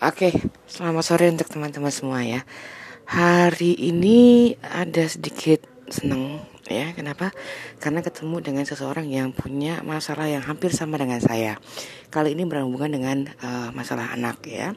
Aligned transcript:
Oke, 0.00 0.32
selamat 0.64 1.04
sore 1.04 1.28
untuk 1.28 1.44
teman-teman 1.52 1.92
semua 1.92 2.24
ya. 2.24 2.40
Hari 3.04 3.76
ini 3.84 4.56
ada 4.64 5.04
sedikit 5.04 5.60
seneng 5.92 6.40
ya. 6.64 6.96
Kenapa? 6.96 7.28
Karena 7.84 8.00
ketemu 8.00 8.40
dengan 8.40 8.64
seseorang 8.64 9.04
yang 9.12 9.28
punya 9.36 9.84
masalah 9.84 10.24
yang 10.24 10.40
hampir 10.40 10.72
sama 10.72 10.96
dengan 10.96 11.20
saya. 11.20 11.60
Kali 12.08 12.32
ini 12.32 12.48
berhubungan 12.48 12.96
dengan 12.96 13.28
uh, 13.44 13.76
masalah 13.76 14.16
anak 14.16 14.40
ya. 14.48 14.72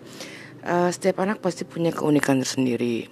Uh, 0.59 0.91
setiap 0.91 1.23
anak 1.23 1.39
pasti 1.39 1.63
punya 1.63 1.95
keunikan 1.95 2.43
tersendiri, 2.43 3.07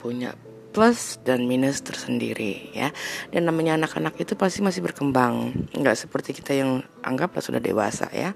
punya 0.00 0.32
plus 0.72 1.20
dan 1.20 1.44
minus 1.44 1.84
tersendiri 1.84 2.72
ya. 2.72 2.96
Dan 3.28 3.44
namanya 3.44 3.76
anak-anak 3.76 4.16
itu 4.24 4.40
pasti 4.40 4.64
masih 4.64 4.80
berkembang, 4.80 5.52
nggak 5.76 6.00
seperti 6.00 6.32
kita 6.32 6.56
yang 6.56 6.80
anggaplah 7.04 7.44
sudah 7.44 7.60
dewasa 7.60 8.08
ya. 8.08 8.32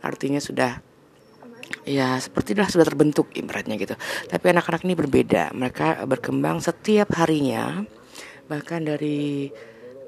Artinya 0.00 0.40
sudah 0.40 0.80
ya 1.82 2.18
seperti 2.18 2.54
dah 2.54 2.68
sudah 2.68 2.86
terbentuk 2.86 3.32
ibaratnya 3.34 3.76
gitu. 3.80 3.94
Tapi 4.28 4.44
anak-anak 4.52 4.82
ini 4.86 4.94
berbeda. 4.94 5.52
Mereka 5.54 6.06
berkembang 6.06 6.62
setiap 6.62 7.14
harinya. 7.18 7.82
Bahkan 8.46 8.80
dari 8.86 9.48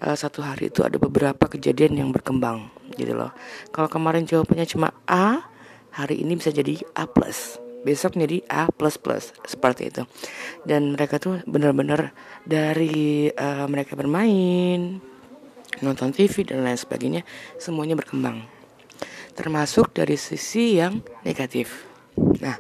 uh, 0.05 0.17
satu 0.17 0.45
hari 0.45 0.69
itu 0.71 0.85
ada 0.85 1.01
beberapa 1.01 1.49
kejadian 1.49 2.01
yang 2.05 2.11
berkembang 2.11 2.71
gitu 2.95 3.17
loh. 3.17 3.33
Kalau 3.75 3.89
kemarin 3.91 4.29
jawabannya 4.29 4.67
cuma 4.69 4.93
A, 5.09 5.45
hari 5.95 6.23
ini 6.23 6.39
bisa 6.39 6.51
jadi 6.55 6.79
A 6.95 7.09
plus. 7.09 7.59
Besok 7.85 8.17
jadi 8.17 8.41
A 8.49 8.73
plus 8.73 8.97
plus 8.97 9.33
seperti 9.45 9.93
itu. 9.93 10.03
Dan 10.65 10.97
mereka 10.97 11.21
tuh 11.21 11.45
benar-benar 11.45 12.17
dari 12.49 13.29
uh, 13.29 13.69
mereka 13.69 13.93
bermain, 13.93 15.01
nonton 15.85 16.11
TV 16.15 16.49
dan 16.49 16.65
lain 16.65 16.79
sebagainya, 16.81 17.23
semuanya 17.61 17.99
berkembang 17.99 18.54
termasuk 19.35 19.91
dari 19.93 20.15
sisi 20.15 20.79
yang 20.79 21.03
negatif. 21.27 21.87
Nah, 22.41 22.57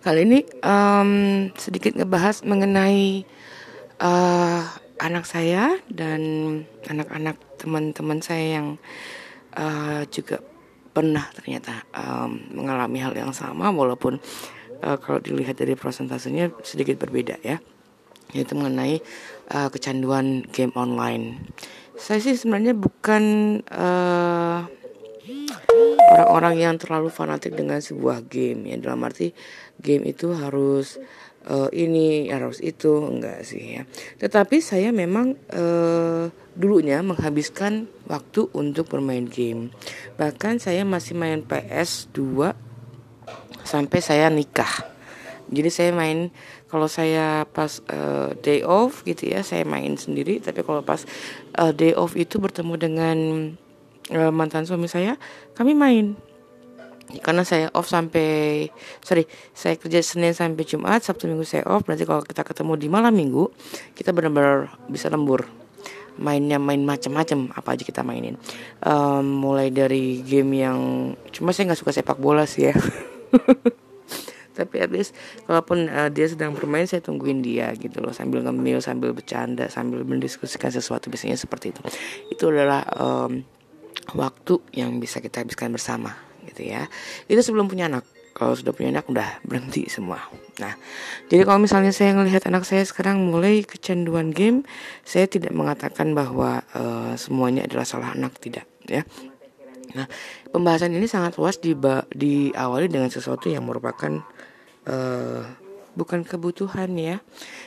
kali 0.00 0.24
ini 0.24 0.40
um, 0.62 1.50
sedikit 1.58 1.98
ngebahas 1.98 2.46
mengenai 2.46 3.26
uh, 4.00 4.62
anak 5.00 5.24
saya 5.26 5.76
dan 5.90 6.20
anak-anak 6.86 7.36
teman-teman 7.58 8.22
saya 8.22 8.60
yang 8.60 8.68
uh, 9.58 10.06
juga 10.08 10.40
pernah 10.90 11.26
ternyata 11.34 11.86
um, 11.94 12.40
mengalami 12.54 12.98
hal 12.98 13.14
yang 13.14 13.32
sama 13.34 13.70
walaupun 13.70 14.18
uh, 14.82 14.96
kalau 14.98 15.22
dilihat 15.22 15.58
dari 15.58 15.78
prosentasenya 15.78 16.50
sedikit 16.66 16.98
berbeda 16.98 17.38
ya 17.42 17.62
yaitu 18.30 18.54
mengenai 18.54 19.02
uh, 19.50 19.68
kecanduan 19.70 20.46
game 20.54 20.70
online. 20.78 21.50
Saya 21.98 22.22
sih 22.22 22.38
sebenarnya 22.38 22.78
bukan 22.78 23.24
uh, 23.68 24.64
orang-orang 26.16 26.54
yang 26.60 26.74
terlalu 26.76 27.08
fanatik 27.08 27.54
dengan 27.54 27.78
sebuah 27.78 28.26
game 28.26 28.74
ya. 28.74 28.76
Dalam 28.78 29.00
arti 29.06 29.30
game 29.78 30.10
itu 30.10 30.34
harus 30.34 30.98
uh, 31.48 31.70
ini 31.72 32.28
harus 32.28 32.60
itu 32.60 33.00
enggak 33.06 33.46
sih 33.46 33.80
ya. 33.80 33.82
Tetapi 34.20 34.60
saya 34.60 34.90
memang 34.90 35.38
uh, 35.54 36.28
dulunya 36.58 37.00
menghabiskan 37.00 37.88
waktu 38.10 38.50
untuk 38.52 38.90
bermain 38.90 39.24
game. 39.24 39.72
Bahkan 40.18 40.60
saya 40.60 40.82
masih 40.84 41.16
main 41.16 41.40
PS 41.46 42.10
2 42.12 42.52
sampai 43.64 44.00
saya 44.02 44.28
nikah. 44.28 44.90
Jadi 45.50 45.70
saya 45.70 45.90
main 45.90 46.30
kalau 46.70 46.86
saya 46.86 47.42
pas 47.50 47.82
uh, 47.90 48.30
day 48.38 48.62
off 48.62 49.02
gitu 49.02 49.30
ya 49.34 49.42
saya 49.42 49.66
main 49.66 49.98
sendiri. 49.98 50.38
Tapi 50.38 50.62
kalau 50.62 50.86
pas 50.86 51.02
uh, 51.58 51.74
day 51.74 51.94
off 51.94 52.14
itu 52.14 52.38
bertemu 52.38 52.74
dengan 52.78 53.18
uh, 54.14 54.32
mantan 54.34 54.66
suami 54.66 54.90
saya 54.90 55.16
kami 55.54 55.74
main. 55.74 56.18
Karena 57.18 57.42
saya 57.42 57.66
off 57.74 57.90
sampai 57.90 58.70
sorry 59.02 59.26
saya 59.50 59.74
kerja 59.74 59.98
Senin 59.98 60.30
sampai 60.30 60.62
Jumat 60.62 61.02
Sabtu 61.02 61.26
Minggu 61.26 61.42
saya 61.42 61.66
off. 61.66 61.82
Berarti 61.82 62.06
kalau 62.06 62.22
kita 62.22 62.46
ketemu 62.46 62.78
di 62.78 62.86
malam 62.86 63.10
Minggu 63.10 63.50
kita 63.98 64.14
benar-benar 64.14 64.70
bisa 64.86 65.10
lembur. 65.10 65.42
Mainnya 66.20 66.60
main 66.62 66.84
macam-macam 66.84 67.50
apa 67.56 67.74
aja 67.74 67.82
kita 67.82 68.06
mainin. 68.06 68.38
Um, 68.84 69.42
mulai 69.42 69.74
dari 69.74 70.22
game 70.22 70.62
yang 70.62 70.78
cuma 71.34 71.50
saya 71.50 71.72
nggak 71.72 71.80
suka 71.80 71.90
sepak 71.90 72.18
bola 72.22 72.46
sih 72.46 72.70
ya. 72.70 72.74
Tapi 74.60 74.76
at 74.82 74.92
least 74.92 75.16
kalaupun 75.48 75.88
uh, 75.88 76.12
dia 76.12 76.28
sedang 76.28 76.52
bermain 76.52 76.84
saya 76.84 77.00
tungguin 77.00 77.40
dia 77.40 77.72
gitu 77.74 78.04
loh. 78.04 78.12
Sambil 78.12 78.44
ngemil 78.44 78.78
sambil 78.84 79.16
bercanda 79.16 79.66
sambil 79.66 80.04
mendiskusikan 80.04 80.70
sesuatu 80.70 81.08
biasanya 81.08 81.40
seperti 81.40 81.72
itu. 81.74 81.80
Itu 82.28 82.52
adalah 82.52 82.84
um, 82.94 83.42
waktu 84.14 84.58
yang 84.74 84.98
bisa 84.98 85.22
kita 85.22 85.42
habiskan 85.42 85.70
bersama 85.74 86.16
gitu 86.48 86.66
ya. 86.70 86.86
Itu 87.30 87.40
sebelum 87.40 87.70
punya 87.70 87.86
anak. 87.90 88.06
Kalau 88.30 88.54
sudah 88.54 88.70
punya 88.70 88.94
anak 88.94 89.10
udah 89.10 89.42
berhenti 89.42 89.90
semua. 89.90 90.22
Nah 90.62 90.78
jadi 91.28 91.42
kalau 91.44 91.60
misalnya 91.60 91.90
saya 91.90 92.14
melihat 92.14 92.46
anak 92.46 92.62
saya 92.62 92.86
sekarang 92.86 93.20
mulai 93.26 93.66
kecanduan 93.66 94.30
game 94.30 94.62
saya 95.02 95.26
tidak 95.26 95.50
mengatakan 95.50 96.14
bahwa 96.14 96.62
uh, 96.72 97.12
semuanya 97.18 97.66
adalah 97.66 97.84
salah 97.84 98.14
anak 98.14 98.38
tidak 98.38 98.64
ya. 98.86 99.02
Nah 99.98 100.06
pembahasan 100.54 100.94
ini 100.94 101.10
sangat 101.10 101.36
luas 101.36 101.58
di 101.58 101.74
diawali 102.14 102.86
dengan 102.86 103.10
sesuatu 103.10 103.50
yang 103.50 103.66
merupakan 103.66 104.22
uh, 104.86 105.42
bukan 105.94 106.22
kebutuhan 106.22 106.90
ya. 106.94 107.22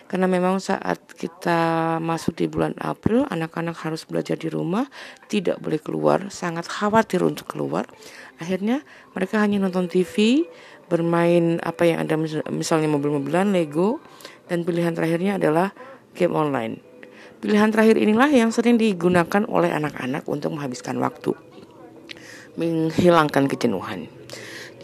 Karena 0.07 0.29
memang 0.29 0.59
saat 0.59 1.00
kita 1.16 1.97
masuk 2.00 2.39
di 2.39 2.45
bulan 2.47 2.75
April 2.79 3.28
anak-anak 3.28 3.75
harus 3.84 4.03
belajar 4.07 4.39
di 4.39 4.47
rumah 4.51 4.88
tidak 5.28 5.59
boleh 5.59 5.79
keluar 5.79 6.28
sangat 6.29 6.67
khawatir 6.67 7.23
untuk 7.23 7.51
keluar. 7.51 7.88
Akhirnya 8.39 8.83
mereka 9.16 9.39
hanya 9.44 9.62
nonton 9.63 9.88
TV 9.88 10.45
bermain 10.88 11.63
apa 11.63 11.88
yang 11.88 12.03
ada 12.03 12.19
misalnya 12.51 12.91
mobil-mobilan 12.91 13.56
Lego 13.56 14.03
dan 14.51 14.67
pilihan 14.67 14.94
terakhirnya 14.94 15.39
adalah 15.39 15.72
game 16.13 16.35
online. 16.35 16.83
Pilihan 17.44 17.75
terakhir 17.75 18.00
inilah 18.00 18.31
yang 18.31 18.56
sering 18.56 18.79
digunakan 18.79 19.44
oleh 19.51 19.72
anak-anak 19.72 20.23
untuk 20.31 20.56
menghabiskan 20.56 20.95
waktu 21.00 21.35
menghilangkan 22.53 23.50
kejenuhan. 23.50 24.06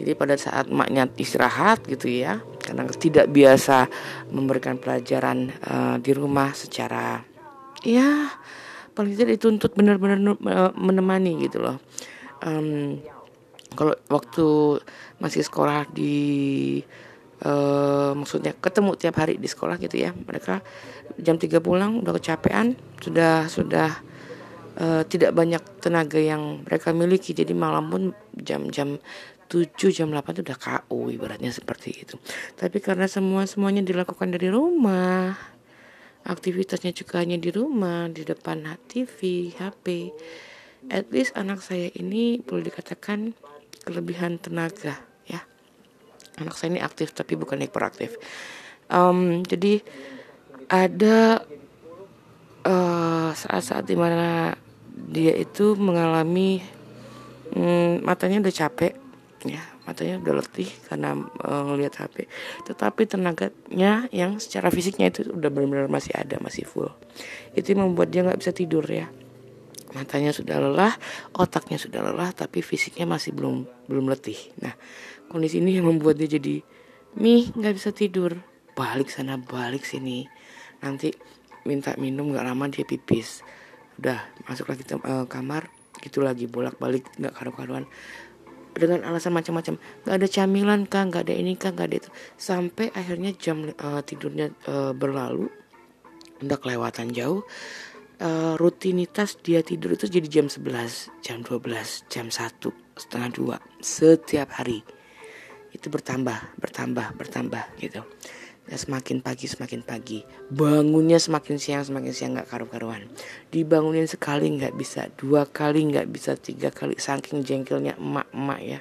Jadi 0.00 0.16
pada 0.16 0.34
saat 0.40 0.72
maknya 0.72 1.06
istirahat 1.20 1.84
gitu 1.84 2.08
ya 2.08 2.40
karena 2.70 2.86
tidak 2.94 3.26
biasa 3.34 3.90
memberikan 4.30 4.78
pelajaran 4.78 5.50
uh, 5.66 5.98
di 5.98 6.14
rumah 6.14 6.54
secara 6.54 7.18
ya 7.82 8.30
paling 8.94 9.18
tidak 9.18 9.42
dituntut 9.42 9.74
benar-benar 9.74 10.22
uh, 10.22 10.70
menemani 10.78 11.42
gitu 11.42 11.58
loh. 11.58 11.82
Um, 12.46 13.02
kalau 13.74 13.98
waktu 14.06 14.78
masih 15.18 15.42
sekolah 15.42 15.90
di 15.90 16.78
uh, 17.42 18.14
maksudnya 18.14 18.54
ketemu 18.54 18.94
tiap 18.94 19.18
hari 19.18 19.34
di 19.34 19.50
sekolah 19.50 19.78
gitu 19.82 19.98
ya 19.98 20.14
mereka 20.14 20.62
jam 21.18 21.38
3 21.38 21.58
pulang 21.58 22.02
udah 22.02 22.14
kecapean 22.18 22.78
sudah 23.02 23.50
sudah 23.50 23.90
uh, 24.78 25.02
tidak 25.06 25.34
banyak 25.34 25.62
tenaga 25.82 26.18
yang 26.22 26.62
mereka 26.62 26.94
miliki. 26.94 27.34
Jadi 27.34 27.50
malam 27.50 27.90
pun 27.90 28.02
jam-jam 28.38 29.00
7 29.50 29.90
jam 29.90 30.06
8 30.14 30.38
itu 30.38 30.42
udah 30.46 30.58
KO 30.62 31.10
ibaratnya 31.10 31.50
seperti 31.50 32.06
itu. 32.06 32.14
Tapi 32.54 32.78
karena 32.78 33.10
semua 33.10 33.50
semuanya 33.50 33.82
dilakukan 33.82 34.30
dari 34.30 34.46
rumah, 34.46 35.34
aktivitasnya 36.22 36.94
juga 36.94 37.18
hanya 37.18 37.34
di 37.34 37.50
rumah, 37.50 38.06
di 38.06 38.22
depan 38.22 38.62
TV, 38.86 39.50
HP. 39.58 40.14
At 40.86 41.10
least 41.10 41.34
anak 41.34 41.66
saya 41.66 41.90
ini 41.98 42.38
boleh 42.38 42.70
dikatakan 42.70 43.34
kelebihan 43.82 44.38
tenaga 44.38 45.02
ya. 45.26 45.42
Anak 46.38 46.54
saya 46.54 46.78
ini 46.78 46.80
aktif 46.80 47.10
tapi 47.10 47.34
bukan 47.34 47.58
hiperaktif. 47.58 48.14
Um, 48.86 49.42
jadi 49.42 49.82
ada 50.70 51.42
uh, 52.62 53.30
saat-saat 53.34 53.82
di 53.82 53.98
mana 53.98 54.54
dia 55.10 55.34
itu 55.34 55.74
mengalami 55.74 56.62
hmm, 57.50 58.06
matanya 58.06 58.46
udah 58.46 58.54
capek 58.54 58.99
ya 59.48 59.62
matanya 59.88 60.20
udah 60.20 60.34
letih 60.44 60.68
karena 60.88 61.16
uh, 61.16 61.62
ngelihat 61.72 62.04
HP 62.04 62.28
tetapi 62.68 63.08
tenaganya 63.08 64.04
yang 64.12 64.36
secara 64.36 64.68
fisiknya 64.68 65.08
itu 65.08 65.24
udah 65.32 65.48
benar-benar 65.48 65.88
masih 65.88 66.12
ada 66.12 66.36
masih 66.42 66.68
full. 66.68 66.92
Itu 67.56 67.72
membuat 67.72 68.12
dia 68.12 68.20
nggak 68.20 68.40
bisa 68.40 68.52
tidur 68.52 68.84
ya. 68.84 69.08
Matanya 69.96 70.30
sudah 70.30 70.62
lelah 70.62 70.94
otaknya 71.34 71.80
sudah 71.80 72.04
lelah 72.04 72.30
tapi 72.36 72.60
fisiknya 72.60 73.08
masih 73.08 73.32
belum 73.32 73.64
belum 73.88 74.12
letih. 74.12 74.38
Nah 74.60 74.76
kondisi 75.32 75.58
ini 75.58 75.80
yang 75.80 75.88
membuat 75.88 76.20
dia 76.20 76.28
jadi 76.28 76.60
mih 77.16 77.56
nggak 77.56 77.74
bisa 77.74 77.90
tidur. 77.96 78.36
Balik 78.76 79.08
sana 79.08 79.40
balik 79.40 79.88
sini. 79.88 80.28
Nanti 80.84 81.10
minta 81.64 81.96
minum 81.96 82.30
nggak 82.30 82.44
lama 82.44 82.64
dia 82.68 82.84
pipis. 82.84 83.42
Udah 83.96 84.20
masuk 84.46 84.68
lagi 84.70 84.84
ke 84.84 84.94
uh, 85.00 85.26
kamar. 85.26 85.72
Gitu 86.00 86.22
lagi 86.22 86.48
bolak 86.48 86.80
balik 86.80 87.04
nggak 87.18 87.34
karu-karuan 87.34 87.84
dengan 88.74 89.06
alasan 89.06 89.34
macam-macam. 89.34 89.76
Nggak 90.06 90.16
ada 90.16 90.28
camilan 90.28 90.80
kah 90.86 91.02
nggak 91.06 91.22
ada 91.28 91.34
ini 91.34 91.52
kah 91.56 91.70
nggak 91.74 91.86
ada 91.90 91.96
itu. 92.06 92.10
Sampai 92.36 92.90
akhirnya 92.92 93.34
jam 93.36 93.70
uh, 93.70 94.00
tidurnya 94.04 94.52
uh, 94.68 94.92
berlalu. 94.92 95.50
Udah 96.40 96.58
kelewatan 96.58 97.12
jauh. 97.12 97.44
Uh, 98.20 98.52
rutinitas 98.60 99.40
dia 99.40 99.64
tidur 99.64 99.96
itu 99.96 100.04
jadi 100.04 100.28
jam 100.28 100.46
11 100.52 101.24
jam 101.24 101.40
12 101.40 102.04
jam 102.12 102.28
1 102.28 102.52
setengah 102.92 103.30
dua 103.32 103.56
setiap 103.80 104.60
hari. 104.60 104.84
Itu 105.72 105.88
bertambah 105.88 106.60
bertambah 106.60 107.16
bertambah 107.16 107.64
gitu 107.80 108.04
ya, 108.68 108.76
semakin 108.76 109.24
pagi 109.24 109.46
semakin 109.48 109.80
pagi. 109.80 110.20
Bangunnya 110.50 111.16
semakin 111.16 111.56
siang 111.56 111.86
semakin 111.86 112.12
siang 112.12 112.32
nggak 112.36 112.50
karu-karuan. 112.50 113.08
Dibangunin 113.48 114.10
sekali 114.10 114.50
nggak 114.50 114.74
bisa 114.76 115.08
dua 115.16 115.48
kali 115.48 115.86
nggak 115.88 116.10
bisa 116.10 116.36
tiga 116.36 116.68
kali 116.68 116.98
saking 116.98 117.46
jengkelnya 117.46 117.96
emak-emak 117.96 118.60
ya. 118.60 118.80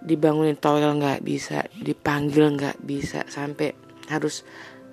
Dibangunin 0.00 0.56
toilet 0.56 0.96
nggak 0.96 1.20
bisa 1.24 1.64
dipanggil 1.76 2.52
nggak 2.56 2.80
bisa 2.84 3.24
sampai 3.28 3.72
harus 4.10 4.44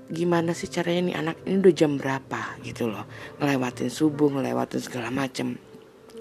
gimana 0.08 0.56
sih 0.56 0.72
caranya 0.72 1.02
nih 1.12 1.16
anak 1.20 1.36
ini 1.44 1.60
udah 1.60 1.74
jam 1.76 2.00
berapa? 2.00 2.60
Gitu 2.64 2.88
loh. 2.88 3.04
Ngelewatin 3.42 3.92
subuh 3.92 4.32
ngelewatin 4.32 4.80
segala 4.80 5.12
macem. 5.12 5.60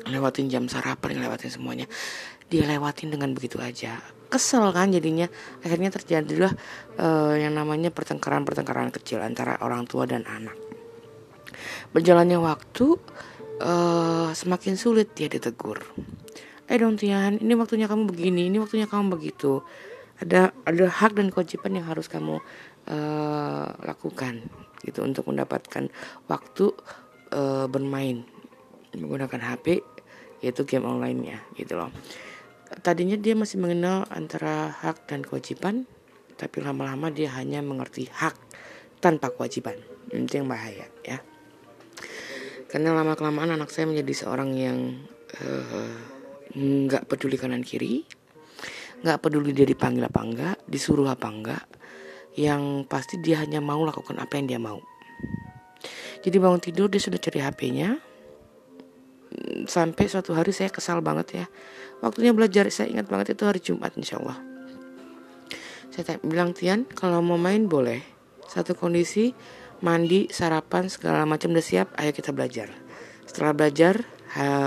Ngelewatin 0.07 0.47
jam 0.47 0.65
sarapan 0.71 1.19
ngelewatin 1.19 1.51
semuanya 1.51 1.91
dia 2.47 2.63
lewatin 2.67 3.11
dengan 3.11 3.35
begitu 3.35 3.59
aja. 3.59 3.99
Kesel 4.31 4.63
kan 4.75 4.91
jadinya. 4.91 5.27
Akhirnya 5.63 5.91
terjadilah 5.91 6.53
uh, 6.99 7.35
yang 7.35 7.55
namanya 7.55 7.91
pertengkaran-pertengkaran 7.91 8.91
kecil 8.95 9.23
antara 9.23 9.59
orang 9.63 9.87
tua 9.87 10.07
dan 10.07 10.27
anak. 10.27 10.55
Berjalannya 11.91 12.39
waktu 12.39 12.99
uh, 13.63 14.31
semakin 14.35 14.75
sulit 14.79 15.15
dia 15.15 15.31
ditegur. 15.31 15.83
Eh 16.67 16.79
dong 16.79 16.99
Tian 16.99 17.39
ini 17.39 17.55
waktunya 17.55 17.87
kamu 17.87 18.11
begini 18.11 18.51
ini 18.51 18.59
waktunya 18.59 18.91
kamu 18.91 19.15
begitu. 19.15 19.63
Ada 20.19 20.51
ada 20.67 20.87
hak 20.91 21.19
dan 21.19 21.31
kewajiban 21.31 21.79
yang 21.79 21.87
harus 21.87 22.11
kamu 22.11 22.43
uh, 22.91 23.67
lakukan 23.87 24.43
gitu 24.83 25.03
untuk 25.03 25.31
mendapatkan 25.31 25.91
waktu 26.31 26.75
uh, 27.35 27.67
bermain 27.67 28.27
menggunakan 28.95 29.43
HP 29.43 29.83
yaitu 30.41 30.63
game 30.69 30.87
online 30.87 31.21
ya 31.37 31.39
gitu 31.59 31.75
loh 31.77 31.91
tadinya 32.83 33.17
dia 33.19 33.35
masih 33.39 33.61
mengenal 33.63 34.07
antara 34.11 34.75
hak 34.83 35.07
dan 35.07 35.23
kewajiban 35.23 35.87
tapi 36.37 36.61
lama-lama 36.61 37.09
dia 37.09 37.33
hanya 37.35 37.65
mengerti 37.65 38.11
hak 38.13 38.37
tanpa 39.01 39.33
kewajiban 39.33 39.79
itu 40.13 40.39
yang 40.39 40.51
bahaya 40.51 40.87
ya 41.07 41.23
karena 42.67 42.93
lama 42.93 43.15
kelamaan 43.15 43.55
anak 43.55 43.71
saya 43.71 43.87
menjadi 43.87 44.27
seorang 44.27 44.51
yang 44.59 44.79
eh, 45.39 45.97
nggak 46.57 47.03
uh, 47.05 47.09
peduli 47.09 47.39
kanan 47.39 47.63
kiri 47.63 48.03
nggak 49.07 49.23
peduli 49.23 49.55
dia 49.55 49.69
dipanggil 49.69 50.09
apa 50.09 50.21
enggak 50.25 50.57
disuruh 50.67 51.07
apa 51.13 51.29
enggak 51.31 51.65
yang 52.37 52.85
pasti 52.85 53.17
dia 53.17 53.41
hanya 53.41 53.65
mau 53.65 53.81
lakukan 53.81 54.21
apa 54.21 54.37
yang 54.37 54.47
dia 54.47 54.61
mau. 54.61 54.79
Jadi 56.21 56.37
bangun 56.37 56.61
tidur 56.61 56.93
dia 56.93 57.01
sudah 57.01 57.17
cari 57.17 57.41
HP-nya. 57.41 57.97
Sampai 59.69 60.09
suatu 60.09 60.33
hari 60.33 60.55
saya 60.55 60.73
kesal 60.73 61.05
banget 61.05 61.45
ya. 61.45 61.47
Waktunya 62.01 62.33
belajar 62.33 62.69
saya 62.73 62.93
ingat 62.93 63.09
banget 63.09 63.37
itu 63.37 63.43
hari 63.45 63.61
Jumat 63.61 63.93
insya 63.97 64.21
Allah. 64.21 64.39
Saya 65.93 66.21
bilang 66.21 66.53
Tian 66.53 66.85
kalau 66.89 67.25
mau 67.25 67.41
main 67.41 67.69
boleh. 67.69 68.05
Satu 68.47 68.77
kondisi 68.77 69.33
mandi, 69.85 70.29
sarapan 70.33 70.89
segala 70.89 71.29
macam 71.29 71.53
udah 71.53 71.65
siap, 71.65 71.93
ayo 72.01 72.13
kita 72.13 72.33
belajar. 72.33 72.73
Setelah 73.29 73.53
belajar, 73.53 74.05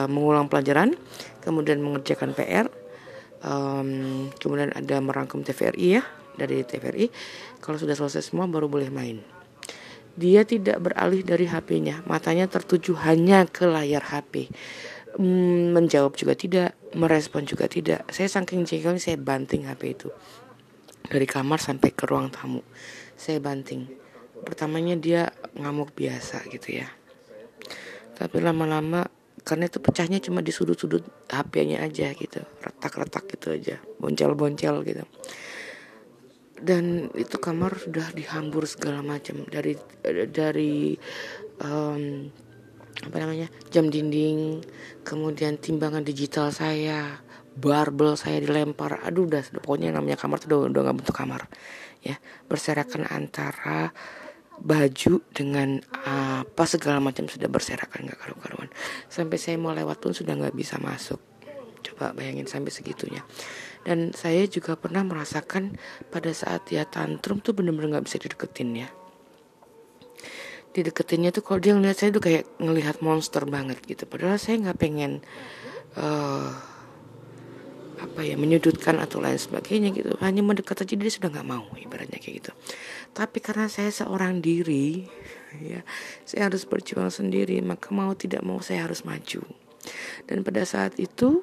mengulang 0.10 0.50
pelajaran, 0.50 0.94
kemudian 1.42 1.82
mengerjakan 1.82 2.34
PR, 2.34 2.68
um, 3.46 4.28
kemudian 4.38 4.74
ada 4.74 4.98
merangkum 5.02 5.46
TVRI 5.46 6.02
ya, 6.02 6.04
dari 6.40 6.64
TVRI 6.64 7.12
kalau 7.60 7.76
sudah 7.76 8.00
selesai 8.00 8.32
semua 8.32 8.48
baru 8.48 8.72
boleh 8.72 8.88
main 8.88 9.39
dia 10.20 10.44
tidak 10.44 10.84
beralih 10.84 11.24
dari 11.24 11.48
HP-nya 11.48 12.04
matanya 12.04 12.52
tertuju 12.52 13.00
hanya 13.00 13.48
ke 13.48 13.64
layar 13.64 14.04
HP 14.04 14.52
hmm, 15.16 15.72
menjawab 15.74 16.14
juga 16.20 16.36
tidak 16.36 16.76
merespon 16.94 17.46
juga 17.46 17.66
tidak. 17.70 18.06
Saya 18.10 18.30
saking 18.30 18.66
jengkelnya 18.66 19.02
saya 19.02 19.18
banting 19.18 19.66
HP 19.66 19.82
itu. 19.94 20.10
Dari 21.10 21.26
kamar 21.26 21.58
sampai 21.58 21.90
ke 21.94 22.06
ruang 22.06 22.30
tamu. 22.30 22.62
Saya 23.18 23.42
banting. 23.42 23.90
Pertamanya 24.46 24.96
dia 24.98 25.22
ngamuk 25.58 25.94
biasa 25.94 26.46
gitu 26.50 26.82
ya. 26.82 26.88
Tapi 28.18 28.38
lama-lama 28.42 29.08
karena 29.48 29.72
itu 29.72 29.80
pecahnya 29.80 30.20
cuma 30.20 30.44
di 30.44 30.52
sudut-sudut 30.52 31.06
HP-nya 31.30 31.82
aja 31.82 32.14
gitu. 32.14 32.42
Retak-retak 32.62 33.30
gitu 33.38 33.54
aja. 33.54 33.78
Boncel-boncel 34.02 34.76
gitu 34.86 35.06
dan 36.60 37.08
itu 37.16 37.40
kamar 37.40 37.76
sudah 37.80 38.12
dihambur 38.12 38.68
segala 38.68 39.00
macam. 39.04 39.44
Dari 39.48 39.76
dari 40.30 40.96
um, 41.64 42.28
apa 43.00 43.18
namanya 43.20 43.48
jam 43.72 43.88
dinding 43.88 44.60
kemudian 45.08 45.56
timbangan 45.56 46.04
digital 46.04 46.52
saya 46.52 47.24
barbel 47.56 48.20
saya 48.20 48.44
dilempar. 48.44 49.00
Aduh 49.04 49.28
udah 49.28 49.44
pokoknya 49.64 49.96
namanya 49.96 50.20
kamar 50.20 50.44
tuh 50.44 50.48
udah 50.52 50.60
udah 50.72 50.82
nggak 50.88 50.98
bentuk 51.04 51.16
kamar 51.16 51.48
ya. 52.04 52.20
Berserakan 52.48 53.08
antara 53.08 53.92
baju 54.60 55.24
dengan 55.32 55.80
apa 56.04 56.64
segala 56.68 57.00
macam 57.00 57.32
sudah 57.32 57.48
berserakan 57.48 58.12
nggak 58.12 58.20
karu-karuan. 58.20 58.68
Sampai 59.08 59.40
saya 59.40 59.56
mau 59.56 59.72
lewat 59.72 60.04
pun 60.04 60.12
sudah 60.12 60.36
nggak 60.36 60.56
bisa 60.56 60.76
masuk. 60.80 61.20
Coba 61.80 62.12
bayangin 62.12 62.44
sampai 62.44 62.76
segitunya 62.76 63.24
dan 63.88 64.12
saya 64.12 64.44
juga 64.46 64.76
pernah 64.76 65.04
merasakan 65.08 65.80
pada 66.12 66.32
saat 66.36 66.68
dia 66.68 66.84
tantrum 66.84 67.40
tuh 67.40 67.56
bener-bener 67.56 67.98
nggak 67.98 68.06
bisa 68.06 68.18
dideketin 68.20 68.86
ya. 68.86 68.90
Dideketinnya 70.70 71.34
tuh 71.34 71.42
kalau 71.42 71.60
dia 71.64 71.74
ngeliat 71.74 71.98
saya 71.98 72.14
tuh 72.14 72.22
kayak 72.22 72.46
ngelihat 72.62 73.02
monster 73.02 73.42
banget 73.48 73.82
gitu. 73.88 74.06
Padahal 74.06 74.38
saya 74.38 74.62
nggak 74.62 74.78
pengen 74.78 75.24
uh, 75.98 76.54
apa 78.00 78.24
ya 78.24 78.40
menyudutkan 78.40 78.96
atau 79.02 79.20
lain 79.20 79.40
sebagainya 79.40 79.92
gitu. 79.92 80.16
Hanya 80.24 80.46
mendekat 80.46 80.86
aja 80.86 80.94
dia 80.96 81.12
sudah 81.12 81.32
nggak 81.32 81.48
mau 81.48 81.66
ibaratnya 81.76 82.20
kayak 82.22 82.36
gitu. 82.46 82.52
Tapi 83.16 83.38
karena 83.42 83.68
saya 83.68 83.92
seorang 83.92 84.40
diri 84.40 85.08
ya 85.66 85.82
saya 86.30 86.46
harus 86.46 86.62
berjuang 86.70 87.10
sendiri 87.10 87.58
maka 87.66 87.90
mau 87.90 88.14
tidak 88.14 88.46
mau 88.46 88.62
saya 88.62 88.86
harus 88.86 89.02
maju. 89.04 89.42
Dan 90.30 90.46
pada 90.46 90.64
saat 90.68 91.00
itu 91.02 91.42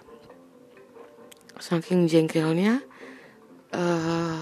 saking 1.59 2.07
jengkelnya 2.07 2.85
uh, 3.73 4.41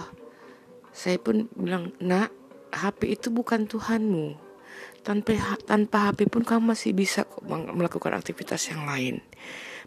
saya 0.94 1.18
pun 1.18 1.50
bilang 1.58 1.90
nak 1.98 2.30
HP 2.74 3.18
itu 3.18 3.28
bukan 3.30 3.66
Tuhanmu. 3.66 4.38
Tanpa 5.04 5.36
tanpa 5.62 6.10
HP 6.10 6.26
pun 6.32 6.42
kamu 6.42 6.74
masih 6.74 6.96
bisa 6.96 7.22
kok 7.28 7.44
melakukan 7.46 8.14
aktivitas 8.16 8.70
yang 8.72 8.86
lain. 8.88 9.22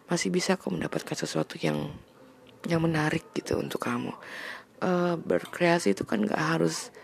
Masih 0.08 0.32
bisa 0.32 0.56
kok 0.56 0.72
mendapatkan 0.72 1.16
sesuatu 1.16 1.60
yang 1.60 1.92
yang 2.64 2.80
menarik 2.84 3.28
gitu 3.36 3.60
untuk 3.60 3.82
kamu. 3.84 4.14
Uh, 4.78 5.18
berkreasi 5.18 5.92
itu 5.92 6.06
kan 6.06 6.22
gak 6.22 6.38
harus 6.38 6.94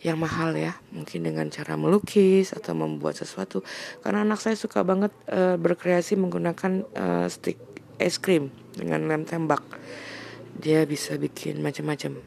yang 0.00 0.20
mahal 0.22 0.54
ya. 0.54 0.78
Mungkin 0.94 1.26
dengan 1.26 1.50
cara 1.50 1.74
melukis 1.74 2.54
atau 2.54 2.72
membuat 2.78 3.18
sesuatu. 3.18 3.66
Karena 4.00 4.22
anak 4.22 4.38
saya 4.38 4.54
suka 4.54 4.86
banget 4.86 5.10
uh, 5.28 5.58
berkreasi 5.58 6.14
menggunakan 6.14 6.86
uh, 6.94 7.26
stick 7.26 7.73
es 7.98 8.18
krim 8.18 8.50
dengan 8.74 9.06
lem 9.06 9.22
tembak. 9.26 9.62
Dia 10.58 10.86
bisa 10.86 11.18
bikin 11.18 11.60
macam-macam. 11.60 12.18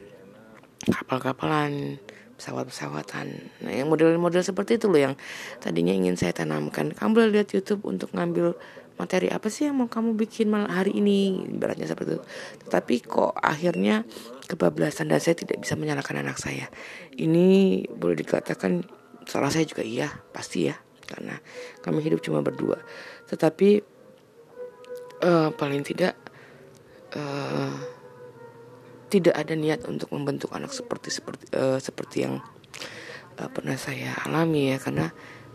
Kapal-kapalan 0.88 1.98
pesawat-pesawatan. 2.38 3.26
Nah 3.66 3.72
yang 3.74 3.90
model-model 3.90 4.40
seperti 4.46 4.78
itu 4.78 4.86
loh 4.86 5.10
yang 5.10 5.14
tadinya 5.58 5.90
ingin 5.90 6.14
saya 6.14 6.30
tanamkan. 6.30 6.94
Kamu 6.94 7.10
boleh 7.18 7.30
lihat 7.34 7.50
YouTube 7.50 7.82
untuk 7.84 8.14
ngambil 8.14 8.54
materi 8.98 9.30
apa 9.30 9.46
sih 9.50 9.70
yang 9.70 9.78
mau 9.78 9.90
kamu 9.90 10.18
bikin 10.18 10.50
malam 10.50 10.70
hari 10.70 10.98
ini 10.98 11.46
ibaratnya 11.50 11.90
seperti 11.90 12.18
itu. 12.18 12.22
Tetapi 12.66 12.94
kok 13.06 13.34
akhirnya 13.34 14.06
kebablasan 14.46 15.10
dan 15.10 15.18
saya 15.18 15.34
tidak 15.34 15.62
bisa 15.66 15.74
menyalahkan 15.74 16.18
anak 16.18 16.38
saya. 16.38 16.70
Ini 17.14 17.86
boleh 17.90 18.16
dikatakan 18.18 18.86
salah 19.26 19.50
saya 19.50 19.66
juga 19.66 19.82
iya 19.82 20.06
pasti 20.30 20.70
ya. 20.70 20.78
Karena 21.08 21.34
kami 21.82 22.04
hidup 22.06 22.22
cuma 22.22 22.38
berdua. 22.44 22.78
Tetapi 23.26 23.97
uh, 25.22 25.48
paling 25.54 25.82
tidak 25.86 26.14
uh, 27.16 27.72
tidak 29.08 29.34
ada 29.34 29.56
niat 29.56 29.88
untuk 29.88 30.12
membentuk 30.12 30.52
anak 30.52 30.70
seperti 30.70 31.08
seperti 31.08 31.44
uh, 31.56 31.80
seperti 31.80 32.28
yang 32.28 32.44
uh, 33.40 33.48
pernah 33.48 33.76
saya 33.80 34.12
alami 34.28 34.74
ya. 34.74 34.76
Karena 34.76 35.08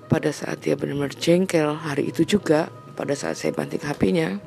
pada 0.09 0.33
saat 0.33 0.61
dia 0.65 0.73
benar-benar 0.73 1.13
jengkel 1.15 1.77
hari 1.77 2.09
itu 2.09 2.25
juga 2.25 2.69
pada 2.93 3.13
saat 3.17 3.37
saya 3.37 3.53
banting 3.53 3.81
HP-nya 3.81 4.37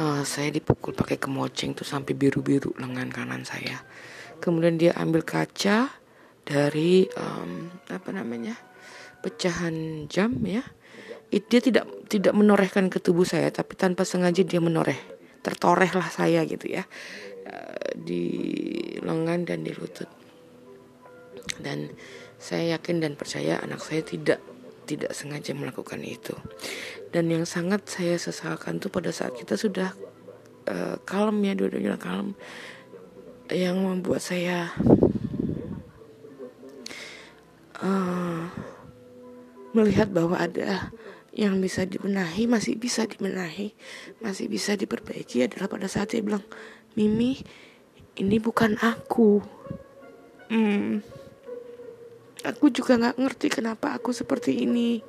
uh, 0.00 0.22
saya 0.24 0.48
dipukul 0.50 0.96
pakai 0.96 1.20
kemoceng 1.20 1.76
tuh 1.76 1.86
sampai 1.86 2.16
biru-biru 2.16 2.72
lengan 2.80 3.12
kanan 3.12 3.42
saya. 3.44 3.82
Kemudian 4.40 4.80
dia 4.80 4.96
ambil 4.96 5.20
kaca 5.20 5.92
dari 6.48 7.04
um, 7.14 7.68
apa 7.92 8.10
namanya 8.10 8.56
pecahan 9.20 10.08
jam 10.08 10.32
ya 10.42 10.64
dia 11.30 11.60
tidak 11.62 11.86
tidak 12.10 12.34
menorehkan 12.34 12.90
ke 12.90 12.98
tubuh 12.98 13.22
saya 13.22 13.54
tapi 13.54 13.78
tanpa 13.78 14.02
sengaja 14.02 14.42
dia 14.42 14.58
menoreh. 14.58 14.98
Tertorehlah 15.40 16.10
saya 16.10 16.44
gitu 16.44 16.68
ya 16.68 16.84
eh, 17.46 17.94
di 17.96 18.24
lengan 19.00 19.46
dan 19.46 19.62
di 19.62 19.72
lutut. 19.72 20.10
Dan 21.62 21.88
saya 22.40 22.76
yakin 22.76 23.00
dan 23.04 23.14
percaya 23.14 23.62
anak 23.62 23.80
saya 23.80 24.02
tidak 24.02 24.42
tidak 24.90 25.14
sengaja 25.14 25.54
melakukan 25.54 26.02
itu. 26.02 26.34
Dan 27.14 27.30
yang 27.30 27.46
sangat 27.46 27.86
saya 27.86 28.18
sesalkan 28.18 28.82
tuh 28.82 28.90
pada 28.90 29.14
saat 29.14 29.38
kita 29.38 29.54
sudah 29.54 29.94
uh, 30.66 30.96
kalem 31.06 31.38
ya 31.46 31.54
dua-duanya 31.54 31.94
kalem 31.98 32.34
yang 33.50 33.82
membuat 33.82 34.22
saya 34.22 34.70
uh, 37.82 38.46
melihat 39.74 40.10
bahwa 40.10 40.38
ada 40.38 40.90
yang 41.40 41.56
bisa 41.56 41.88
dibenahi 41.88 42.44
masih 42.44 42.76
bisa 42.76 43.08
dibenahi 43.08 43.72
masih 44.20 44.52
bisa 44.52 44.76
diperbaiki 44.76 45.48
adalah 45.48 45.72
pada 45.72 45.88
saat 45.88 46.12
dia 46.12 46.20
bilang 46.20 46.44
Mimi 46.92 47.40
ini 48.20 48.36
bukan 48.36 48.76
aku. 48.82 49.40
Hmm, 50.50 51.00
aku 52.42 52.68
juga 52.68 53.00
nggak 53.00 53.16
ngerti 53.16 53.46
kenapa 53.48 53.96
aku 53.96 54.12
seperti 54.12 54.66
ini. 54.66 55.00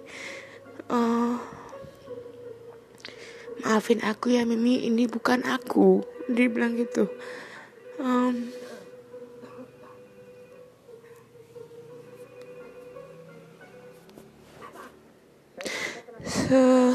Uh, 0.88 1.36
maafin 3.66 4.00
aku 4.06 4.38
ya 4.38 4.46
Mimi 4.48 4.86
ini 4.86 5.10
bukan 5.10 5.44
aku. 5.44 6.06
Dia 6.30 6.48
bilang 6.48 6.78
gitu. 6.78 7.10
Um, 8.00 8.54
se 16.52 16.92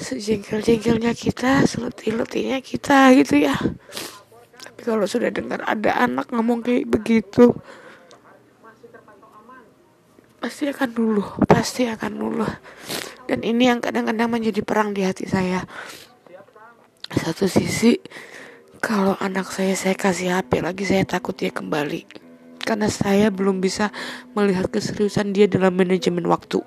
sejengkel-jengkelnya 0.00 1.12
kita 1.12 1.68
seleti-letinya 1.68 2.64
kita 2.64 3.12
gitu 3.12 3.44
ya. 3.44 3.52
Tapi 4.56 4.80
kalau 4.88 5.04
sudah 5.04 5.28
dengar 5.28 5.60
ada 5.68 6.00
anak 6.00 6.32
ngomong 6.32 6.64
kayak 6.64 6.88
begitu 6.88 7.52
pasti 10.40 10.64
akan 10.70 10.90
dulu 10.96 11.24
pasti 11.44 11.84
akan 11.90 12.12
dulu 12.14 12.46
dan 13.28 13.44
ini 13.44 13.68
yang 13.68 13.84
kadang-kadang 13.84 14.32
menjadi 14.32 14.64
perang 14.64 14.96
di 14.96 15.04
hati 15.04 15.28
saya. 15.28 15.60
Satu 17.12 17.44
sisi 17.44 18.00
kalau 18.80 19.12
anak 19.20 19.52
saya 19.52 19.76
saya 19.76 19.92
kasih 19.92 20.32
HP 20.32 20.64
lagi 20.64 20.88
saya 20.88 21.04
takut 21.04 21.36
dia 21.36 21.52
kembali 21.52 22.17
karena 22.68 22.92
saya 22.92 23.32
belum 23.32 23.64
bisa 23.64 23.88
melihat 24.36 24.68
keseriusan 24.68 25.32
dia 25.32 25.48
dalam 25.48 25.72
manajemen 25.72 26.28
waktu. 26.28 26.60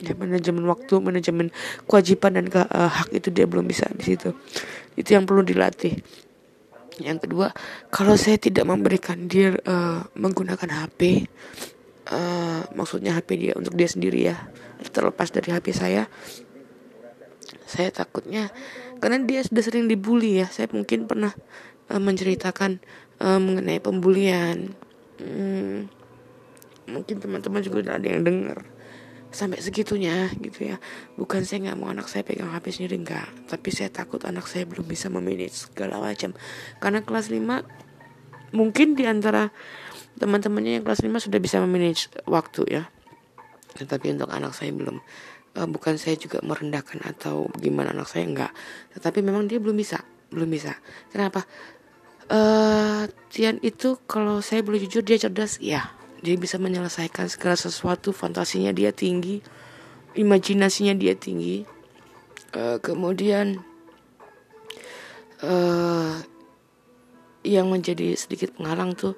Ya 0.00 0.16
manajemen 0.16 0.64
waktu 0.64 0.96
manajemen 1.04 1.52
kewajiban 1.84 2.40
dan 2.40 2.48
ke, 2.48 2.64
uh, 2.64 2.88
hak 2.88 3.12
itu 3.12 3.28
dia 3.28 3.44
belum 3.44 3.68
bisa 3.68 3.84
di 3.92 4.16
situ. 4.16 4.32
Itu 4.96 5.12
yang 5.12 5.28
perlu 5.28 5.44
dilatih. 5.44 6.00
Yang 7.04 7.28
kedua 7.28 7.52
kalau 7.92 8.16
saya 8.16 8.40
tidak 8.40 8.64
memberikan 8.64 9.28
dia 9.28 9.52
uh, 9.68 10.08
menggunakan 10.16 10.88
HP 10.88 11.28
uh, 12.08 12.16
eh, 12.16 12.62
maksudnya 12.76 13.16
HP 13.16 13.28
dia 13.40 13.52
untuk 13.56 13.72
dia 13.72 13.88
sendiri 13.88 14.28
ya 14.32 14.36
terlepas 14.92 15.32
dari 15.32 15.56
HP 15.56 15.72
saya 15.72 16.04
saya 17.64 17.88
takutnya 17.88 18.52
karena 19.00 19.24
dia 19.24 19.40
sudah 19.40 19.62
sering 19.64 19.88
dibully 19.88 20.44
ya 20.44 20.46
saya 20.52 20.68
mungkin 20.68 21.08
pernah 21.08 21.32
uh, 21.88 22.02
menceritakan 22.02 22.82
uh, 23.24 23.40
mengenai 23.40 23.80
pembulian 23.80 24.76
hmm, 25.22 25.78
mungkin 26.90 27.16
teman-teman 27.22 27.62
juga 27.62 27.76
udah 27.86 27.94
ada 28.02 28.06
yang 28.10 28.22
dengar 28.26 28.66
sampai 29.32 29.58
segitunya 29.64 30.28
gitu 30.38 30.68
ya. 30.68 30.76
Bukan 31.16 31.42
saya 31.42 31.72
nggak 31.72 31.78
mau 31.80 31.88
anak 31.88 32.06
saya 32.06 32.22
pegang 32.22 32.52
HP 32.52 32.76
sendiri 32.76 33.00
enggak 33.00 33.26
tapi 33.48 33.72
saya 33.72 33.88
takut 33.88 34.20
anak 34.28 34.44
saya 34.44 34.68
belum 34.68 34.84
bisa 34.84 35.08
memanage 35.08 35.66
segala 35.66 35.98
macam. 35.98 36.36
Karena 36.78 37.00
kelas 37.00 37.32
5 37.32 38.52
mungkin 38.52 38.94
di 38.94 39.08
antara 39.08 39.48
teman-temannya 40.20 40.78
yang 40.78 40.84
kelas 40.84 41.00
5 41.00 41.08
sudah 41.32 41.40
bisa 41.40 41.58
memanage 41.64 42.12
waktu 42.28 42.62
ya. 42.68 42.82
Tetapi 43.72 44.12
untuk 44.12 44.28
anak 44.28 44.52
saya 44.52 44.70
belum. 44.70 45.00
Uh, 45.52 45.68
bukan 45.68 46.00
saya 46.00 46.16
juga 46.16 46.40
merendahkan 46.40 47.04
atau 47.04 47.44
gimana 47.60 47.92
anak 47.92 48.08
saya 48.08 48.24
enggak 48.24 48.52
tetapi 48.96 49.20
memang 49.24 49.48
dia 49.48 49.60
belum 49.60 49.76
bisa. 49.76 50.04
Belum 50.32 50.48
bisa. 50.48 50.76
Kenapa 51.12 51.44
uh, 52.32 53.04
Tian 53.28 53.60
itu 53.60 54.00
kalau 54.08 54.40
saya 54.40 54.64
boleh 54.64 54.80
jujur 54.88 55.04
dia 55.04 55.20
cerdas. 55.20 55.60
Ya 55.60 55.92
dia 56.24 56.34
bisa 56.40 56.56
menyelesaikan 56.56 57.28
segala 57.28 57.60
sesuatu. 57.60 58.16
Fantasinya 58.16 58.72
dia 58.72 58.90
tinggi. 58.90 59.44
Imajinasinya 60.16 60.96
dia 60.96 61.12
tinggi. 61.12 61.68
Uh, 62.52 62.80
kemudian 62.80 63.60
uh, 65.44 66.16
yang 67.44 67.68
menjadi 67.68 68.16
sedikit 68.16 68.56
penghalang 68.56 68.96
tuh 68.96 69.16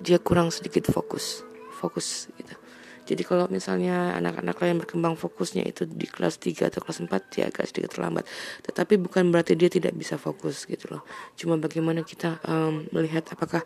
dia 0.00 0.16
kurang 0.16 0.48
sedikit 0.48 0.88
fokus. 0.88 1.44
Fokus 1.76 2.32
gitu 2.40 2.63
jadi 3.04 3.20
kalau 3.20 3.44
misalnya 3.52 4.16
anak-anak 4.16 4.56
lain 4.64 4.76
berkembang 4.80 5.14
fokusnya 5.20 5.68
itu 5.68 5.84
di 5.84 6.08
kelas 6.08 6.40
3 6.40 6.72
atau 6.72 6.80
kelas 6.80 7.04
4 7.04 7.32
dia 7.36 7.52
agak 7.52 7.68
sedikit 7.68 8.00
terlambat. 8.00 8.24
Tetapi 8.64 8.96
bukan 8.96 9.28
berarti 9.28 9.52
dia 9.60 9.68
tidak 9.68 9.92
bisa 9.92 10.16
fokus 10.16 10.64
gitu 10.64 10.88
loh. 10.88 11.04
Cuma 11.36 11.60
bagaimana 11.60 12.00
kita 12.00 12.40
um, 12.48 12.88
melihat 12.96 13.28
apakah 13.28 13.60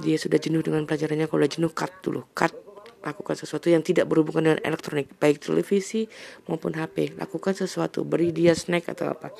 dia 0.00 0.16
sudah 0.16 0.40
jenuh 0.40 0.64
dengan 0.64 0.88
pelajarannya. 0.88 1.28
Kalau 1.28 1.44
jenuh 1.44 1.72
cut 1.76 1.92
dulu. 2.00 2.24
Cut. 2.32 2.56
Lakukan 3.00 3.32
sesuatu 3.32 3.72
yang 3.72 3.80
tidak 3.80 4.08
berhubungan 4.08 4.52
dengan 4.52 4.60
elektronik. 4.64 5.12
Baik 5.16 5.40
televisi 5.40 6.08
maupun 6.48 6.76
HP 6.76 7.20
lakukan 7.20 7.52
sesuatu. 7.52 8.04
Beri 8.04 8.32
dia 8.32 8.56
snack 8.56 8.92
atau 8.92 9.12
apa. 9.12 9.32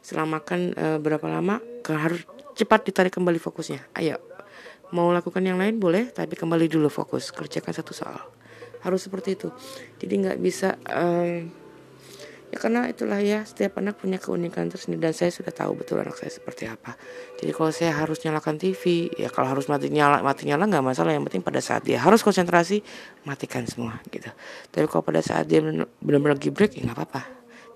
Setelah 0.00 0.40
makan 0.40 0.72
uh, 0.72 0.98
berapa 1.00 1.24
lama 1.28 1.60
harus 1.84 2.24
cepat 2.56 2.88
ditarik 2.88 3.12
kembali 3.12 3.40
fokusnya. 3.40 3.92
Ayo. 3.96 4.20
Mau 4.92 5.12
lakukan 5.12 5.44
yang 5.44 5.60
lain 5.60 5.76
boleh. 5.80 6.12
Tapi 6.12 6.32
kembali 6.32 6.68
dulu 6.68 6.88
fokus. 6.92 7.32
Kerjakan 7.32 7.72
satu 7.72 7.92
soal 7.96 8.35
harus 8.86 9.02
seperti 9.02 9.34
itu. 9.34 9.50
Jadi 9.98 10.14
nggak 10.22 10.38
bisa 10.38 10.78
um, 10.86 11.50
ya 12.46 12.56
karena 12.62 12.86
itulah 12.86 13.18
ya 13.18 13.42
setiap 13.42 13.82
anak 13.82 13.98
punya 13.98 14.22
keunikan 14.22 14.70
tersendiri 14.70 15.10
dan 15.10 15.12
saya 15.12 15.34
sudah 15.34 15.50
tahu 15.50 15.82
betul 15.82 15.98
anak 15.98 16.14
saya 16.14 16.30
seperti 16.30 16.70
apa. 16.70 16.94
Jadi 17.42 17.50
kalau 17.50 17.70
saya 17.74 17.92
harus 17.98 18.22
nyalakan 18.22 18.56
TV 18.56 19.10
ya 19.18 19.28
kalau 19.34 19.50
harus 19.50 19.66
mati 19.66 19.90
nyala 19.90 20.22
mati 20.22 20.46
nyala 20.46 20.70
nggak 20.70 20.84
masalah 20.86 21.10
yang 21.10 21.26
penting 21.26 21.42
pada 21.42 21.58
saat 21.58 21.82
dia 21.82 21.98
harus 21.98 22.22
konsentrasi 22.22 22.80
matikan 23.26 23.66
semua 23.66 23.98
gitu. 24.14 24.30
Tapi 24.70 24.86
kalau 24.86 25.02
pada 25.02 25.18
saat 25.20 25.50
dia 25.50 25.58
benar-benar 25.58 26.38
lagi 26.38 26.54
break 26.54 26.78
ya 26.78 26.86
nggak 26.86 26.96
apa-apa. 26.96 27.22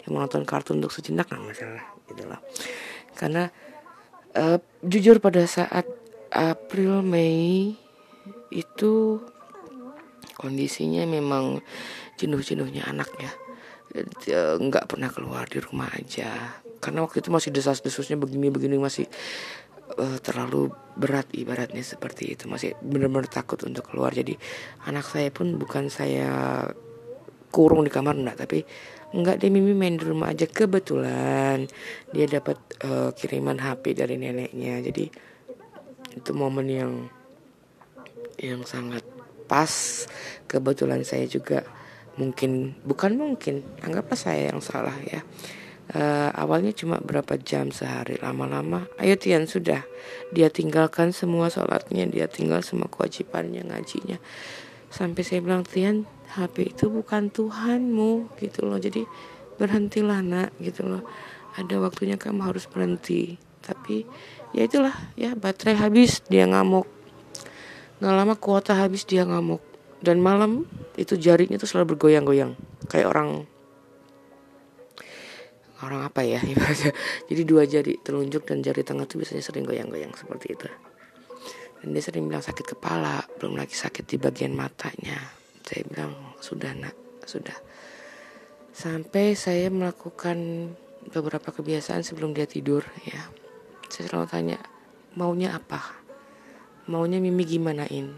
Dia 0.01 0.09
mau 0.15 0.23
nonton 0.23 0.47
kartun 0.47 0.79
untuk 0.79 0.95
sejenak 0.95 1.27
nggak 1.27 1.43
masalah 1.45 1.85
gitu 2.07 2.23
loh. 2.31 2.41
Karena 3.19 3.51
uh, 4.39 4.59
jujur 4.87 5.19
pada 5.19 5.43
saat 5.45 5.85
April 6.31 7.03
Mei 7.03 7.75
itu 8.55 9.19
kondisinya 10.41 11.05
memang 11.05 11.61
jenuh-jenuhnya 12.17 12.89
anak 12.89 13.13
ya 13.21 13.33
nggak 14.61 14.87
pernah 14.87 15.11
keluar 15.11 15.51
di 15.51 15.59
rumah 15.59 15.91
aja. 15.91 16.63
Karena 16.79 17.05
waktu 17.05 17.21
itu 17.21 17.29
masih 17.35 17.51
desas-desusnya 17.51 18.17
begini-begini 18.17 18.79
masih 18.79 19.05
uh, 19.99 20.19
terlalu 20.23 20.71
berat 20.97 21.27
ibaratnya 21.35 21.83
seperti 21.83 22.39
itu. 22.39 22.47
Masih 22.47 22.79
benar-benar 22.81 23.29
takut 23.29 23.59
untuk 23.67 23.91
keluar. 23.91 24.15
Jadi 24.15 24.39
anak 24.87 25.05
saya 25.11 25.29
pun 25.35 25.59
bukan 25.59 25.91
saya 25.91 26.65
kurung 27.51 27.83
di 27.83 27.91
kamar 27.91 28.15
enggak. 28.15 28.47
Tapi 28.47 28.63
enggak 29.11 29.43
dia 29.43 29.51
mimi 29.51 29.75
main 29.75 29.99
di 29.99 30.07
rumah 30.07 30.31
aja. 30.31 30.47
Kebetulan 30.47 31.67
dia 32.15 32.27
dapat 32.31 32.57
uh, 32.87 33.11
kiriman 33.13 33.59
HP 33.59 33.99
dari 33.99 34.17
neneknya. 34.17 34.81
Jadi 34.87 35.05
itu 36.15 36.31
momen 36.33 36.67
yang 36.71 36.93
yang 38.41 38.65
sangat 38.65 39.05
pas. 39.51 40.07
Kebetulan 40.47 41.03
saya 41.03 41.27
juga 41.27 41.67
mungkin 42.15 42.79
bukan 42.87 43.19
mungkin 43.19 43.67
anggaplah 43.83 44.15
saya 44.15 44.55
yang 44.55 44.63
salah 44.63 44.95
ya. 45.03 45.27
Uh, 45.91 46.31
awalnya 46.39 46.71
cuma 46.71 47.03
berapa 47.03 47.35
jam 47.35 47.75
sehari 47.75 48.15
lama-lama. 48.23 48.87
Ayo 49.03 49.19
Tian 49.19 49.51
sudah. 49.51 49.83
Dia 50.31 50.47
tinggalkan 50.47 51.11
semua 51.11 51.51
sholatnya 51.51 52.07
dia 52.07 52.31
tinggal 52.31 52.63
semua 52.63 52.87
kewajibannya 52.87 53.67
ngajinya. 53.67 54.23
Sampai 54.87 55.27
saya 55.27 55.43
bilang 55.43 55.67
Tian 55.67 56.07
HP 56.31 56.79
itu 56.79 56.87
bukan 56.95 57.35
Tuhanmu 57.35 58.39
gitu 58.39 58.71
loh. 58.71 58.79
Jadi 58.79 59.03
berhentilah 59.59 60.23
nak 60.23 60.55
gitu 60.63 60.87
loh. 60.87 61.03
Ada 61.59 61.83
waktunya 61.83 62.15
kamu 62.15 62.55
harus 62.55 62.71
berhenti. 62.71 63.35
Tapi 63.59 64.07
ya 64.55 64.71
itulah 64.71 64.95
ya 65.19 65.35
baterai 65.35 65.75
habis 65.75 66.23
dia 66.31 66.47
ngamuk 66.47 67.00
nggak 68.01 68.17
lama 68.17 68.35
kuota 68.41 68.73
habis 68.77 69.05
dia 69.05 69.29
ngamuk. 69.29 69.61
Dan 70.01 70.25
malam 70.25 70.65
itu 70.97 71.21
jarinya 71.21 71.61
tuh 71.61 71.69
selalu 71.69 71.95
bergoyang-goyang. 71.95 72.57
Kayak 72.89 73.13
orang 73.13 73.45
orang 75.81 76.05
apa 76.05 76.21
ya 76.21 76.45
jadi 77.33 77.43
dua 77.49 77.65
jari 77.65 77.97
telunjuk 78.05 78.45
dan 78.45 78.61
jari 78.61 78.85
tengah 78.85 79.09
tuh 79.09 79.17
biasanya 79.17 79.41
sering 79.41 79.65
goyang-goyang 79.65 80.13
seperti 80.17 80.57
itu. 80.57 80.69
Dan 81.81 81.97
dia 81.97 82.05
sering 82.05 82.29
bilang 82.29 82.45
sakit 82.45 82.77
kepala 82.77 83.25
belum 83.41 83.57
lagi 83.57 83.77
sakit 83.77 84.05
di 84.05 84.17
bagian 84.21 84.53
matanya. 84.53 85.17
Saya 85.65 85.85
bilang 85.89 86.13
sudah 86.41 86.73
nak 86.77 86.97
sudah. 87.25 87.57
Sampai 88.73 89.37
saya 89.37 89.69
melakukan 89.69 90.73
beberapa 91.13 91.53
kebiasaan 91.53 92.05
sebelum 92.05 92.33
dia 92.33 92.45
tidur 92.49 92.85
ya. 93.05 93.29
Saya 93.89 94.09
selalu 94.09 94.27
tanya 94.29 94.59
maunya 95.17 95.57
apa 95.57 96.01
maunya 96.89 97.21
mimi 97.21 97.45
gimanain? 97.45 98.15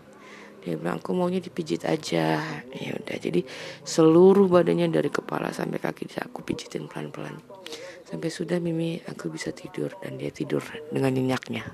Dia 0.62 0.78
bilang 0.78 1.02
aku 1.02 1.10
maunya 1.10 1.42
dipijit 1.42 1.82
aja. 1.88 2.38
Ya 2.70 2.90
udah 2.94 3.16
jadi 3.18 3.42
seluruh 3.82 4.46
badannya 4.46 4.86
dari 4.92 5.10
kepala 5.10 5.50
sampai 5.50 5.82
kaki 5.82 6.06
aku 6.22 6.46
pijitin 6.46 6.86
pelan 6.86 7.10
pelan 7.10 7.42
sampai 8.12 8.28
sudah 8.28 8.60
Mimi 8.60 9.00
aku 9.08 9.32
bisa 9.32 9.56
tidur 9.56 9.96
dan 10.04 10.20
dia 10.20 10.28
tidur 10.28 10.60
dengan 10.92 11.16
nyenyaknya 11.16 11.64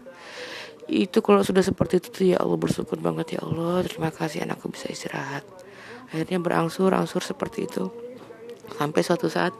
itu 0.88 1.20
kalau 1.20 1.44
sudah 1.44 1.60
seperti 1.60 2.00
itu 2.00 2.08
tuh 2.08 2.24
ya 2.32 2.40
Allah 2.40 2.56
bersyukur 2.56 2.96
banget 2.96 3.36
ya 3.36 3.44
Allah. 3.44 3.84
Terima 3.84 4.08
kasih 4.08 4.48
anakku 4.48 4.72
bisa 4.72 4.88
istirahat. 4.88 5.44
Akhirnya 6.08 6.40
berangsur 6.40 6.88
angsur 6.96 7.20
seperti 7.20 7.68
itu. 7.68 7.92
Sampai 8.72 9.04
suatu 9.04 9.28
saat 9.28 9.52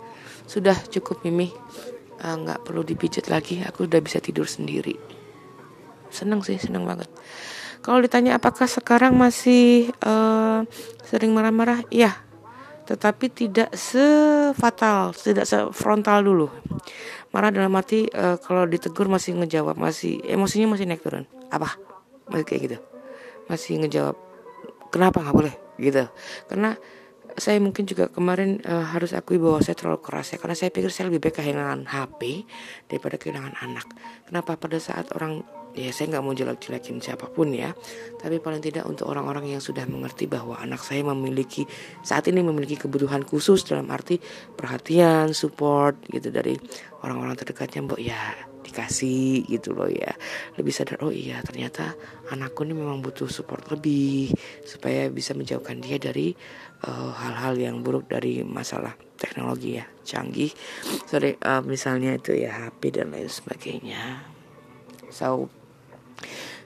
sudah 0.49 0.75
cukup 0.89 1.21
Mimi. 1.29 1.53
Eh, 2.19 2.35
nggak 2.35 2.59
uh, 2.59 2.65
perlu 2.65 2.81
dipijat 2.81 3.29
lagi. 3.29 3.61
Aku 3.61 3.85
udah 3.85 4.01
bisa 4.01 4.25
tidur 4.25 4.49
sendiri 4.49 5.18
seneng 6.11 6.41
sih 6.45 6.59
seneng 6.61 6.85
banget. 6.85 7.09
Kalau 7.79 8.03
ditanya 8.03 8.37
apakah 8.37 8.67
sekarang 8.67 9.15
masih 9.15 9.95
uh, 10.03 10.67
sering 11.07 11.31
marah-marah? 11.33 11.87
Iya. 11.88 12.12
Tetapi 12.88 13.29
tidak 13.31 13.71
sefatal 13.77 15.12
tidak 15.12 15.45
sefrontal 15.45 16.25
dulu. 16.25 16.49
Marah 17.31 17.53
dalam 17.53 17.77
arti 17.77 18.09
uh, 18.09 18.41
kalau 18.41 18.65
ditegur 18.65 19.07
masih 19.07 19.37
ngejawab 19.37 19.77
masih 19.77 20.19
emosinya 20.25 20.75
masih 20.75 20.88
naik 20.88 21.05
turun. 21.05 21.29
Apa? 21.53 21.77
Masih 22.33 22.45
kayak 22.49 22.61
gitu. 22.65 22.79
Masih 23.47 23.81
ngejawab 23.85 24.17
kenapa 24.88 25.21
nggak 25.21 25.37
boleh? 25.37 25.55
Gitu. 25.77 26.09
Karena 26.49 26.75
saya 27.38 27.62
mungkin 27.62 27.87
juga 27.87 28.11
kemarin 28.11 28.59
uh, 28.67 28.83
harus 28.91 29.15
akui 29.15 29.38
bahwa 29.38 29.62
saya 29.62 29.79
terlalu 29.79 30.03
keras 30.03 30.35
ya. 30.35 30.43
Karena 30.43 30.57
saya 30.59 30.75
pikir 30.75 30.91
saya 30.91 31.12
lebih 31.12 31.29
baik 31.29 31.38
kehilangan 31.38 31.87
HP 31.87 32.49
daripada 32.91 33.15
kehilangan 33.21 33.55
anak. 33.62 33.87
Kenapa? 34.27 34.59
Pada 34.59 34.81
saat 34.83 35.12
orang 35.15 35.47
ya 35.77 35.91
saya 35.93 36.17
nggak 36.17 36.25
mau 36.25 36.35
jelek-jelekin 36.35 37.03
siapa 37.03 37.29
pun 37.29 37.53
ya. 37.53 37.75
Tapi 38.19 38.41
paling 38.43 38.63
tidak 38.63 38.89
untuk 38.89 39.11
orang-orang 39.11 39.53
yang 39.53 39.63
sudah 39.63 39.85
mengerti 39.85 40.27
bahwa 40.27 40.59
anak 40.59 40.81
saya 40.81 41.05
memiliki 41.05 41.69
saat 42.01 42.27
ini 42.31 42.41
memiliki 42.41 42.79
kebutuhan 42.79 43.23
khusus 43.23 43.65
dalam 43.67 43.89
arti 43.93 44.19
perhatian 44.55 45.33
support 45.37 45.99
gitu 46.09 46.33
dari 46.33 46.59
orang-orang 47.05 47.39
terdekatnya 47.39 47.85
mbok 47.85 48.01
ya 48.01 48.19
dikasih 48.69 49.49
gitu 49.49 49.73
loh 49.73 49.89
ya. 49.89 50.13
Lebih 50.61 50.73
sadar 50.77 51.01
oh 51.01 51.15
iya 51.15 51.41
ternyata 51.41 51.97
anakku 52.29 52.69
ini 52.69 52.77
memang 52.77 53.01
butuh 53.01 53.31
support 53.33 53.65
lebih 53.73 54.29
supaya 54.69 55.09
bisa 55.09 55.33
menjauhkan 55.33 55.81
dia 55.81 55.97
dari 55.97 56.37
eh, 56.85 57.11
hal-hal 57.17 57.57
uh, 57.57 57.63
yang 57.65 57.81
buruk 57.81 58.13
dari 58.13 58.45
masalah 58.45 58.93
teknologi 59.17 59.81
ya. 59.81 59.89
Canggih. 60.05 60.53
Sorry 61.09 61.41
uh, 61.41 61.65
misalnya 61.65 62.21
itu 62.21 62.37
ya 62.37 62.69
HP 62.69 63.01
dan 63.01 63.17
lain 63.17 63.33
sebagainya. 63.33 64.25
So 65.09 65.49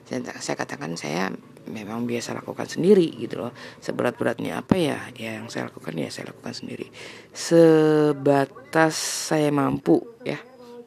saya, 0.03 0.19
saya 0.39 0.55
katakan 0.59 0.93
saya 0.99 1.31
memang 1.67 2.03
biasa 2.03 2.35
lakukan 2.35 2.67
sendiri 2.67 3.07
gitu 3.17 3.47
loh. 3.47 3.51
Seberat-beratnya 3.79 4.59
apa 4.59 4.75
ya? 4.75 4.99
Ya 5.15 5.39
yang 5.39 5.47
saya 5.47 5.71
lakukan 5.71 5.95
ya 5.95 6.11
saya 6.11 6.35
lakukan 6.35 6.53
sendiri. 6.53 6.91
Sebatas 7.31 8.95
saya 9.31 9.49
mampu 9.49 10.03
ya. 10.27 10.37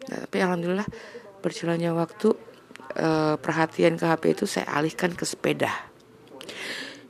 Nah, 0.07 0.19
tapi 0.29 0.37
alhamdulillah 0.45 0.87
berjalannya 1.41 1.91
waktu 1.97 2.29
eh, 2.95 3.35
perhatian 3.41 3.97
ke 3.97 4.05
HP 4.05 4.23
itu 4.37 4.45
saya 4.45 4.69
alihkan 4.77 5.17
ke 5.17 5.25
sepeda. 5.25 5.73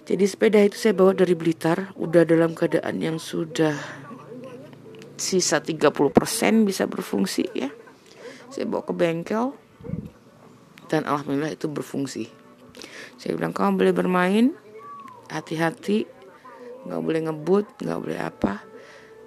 Jadi 0.07 0.23
sepeda 0.23 0.63
itu 0.63 0.79
saya 0.79 0.95
bawa 0.95 1.19
dari 1.19 1.35
Blitar 1.35 1.91
udah 1.99 2.23
dalam 2.23 2.55
keadaan 2.55 3.03
yang 3.03 3.19
sudah 3.19 3.75
sisa 5.19 5.59
30% 5.59 5.91
bisa 6.63 6.87
berfungsi 6.87 7.45
ya. 7.51 7.75
Saya 8.47 8.71
bawa 8.71 8.87
ke 8.87 8.95
bengkel 8.95 9.51
dan 10.87 11.07
alhamdulillah 11.07 11.55
itu 11.55 11.66
berfungsi. 11.71 12.31
Saya 13.16 13.35
bilang 13.35 13.57
kamu 13.57 13.81
boleh 13.81 13.95
bermain 13.97 14.47
hati-hati 15.33 16.07
nggak 16.87 17.02
boleh 17.02 17.21
ngebut 17.26 17.66
nggak 17.83 18.00
boleh 18.00 18.21
apa. 18.21 18.62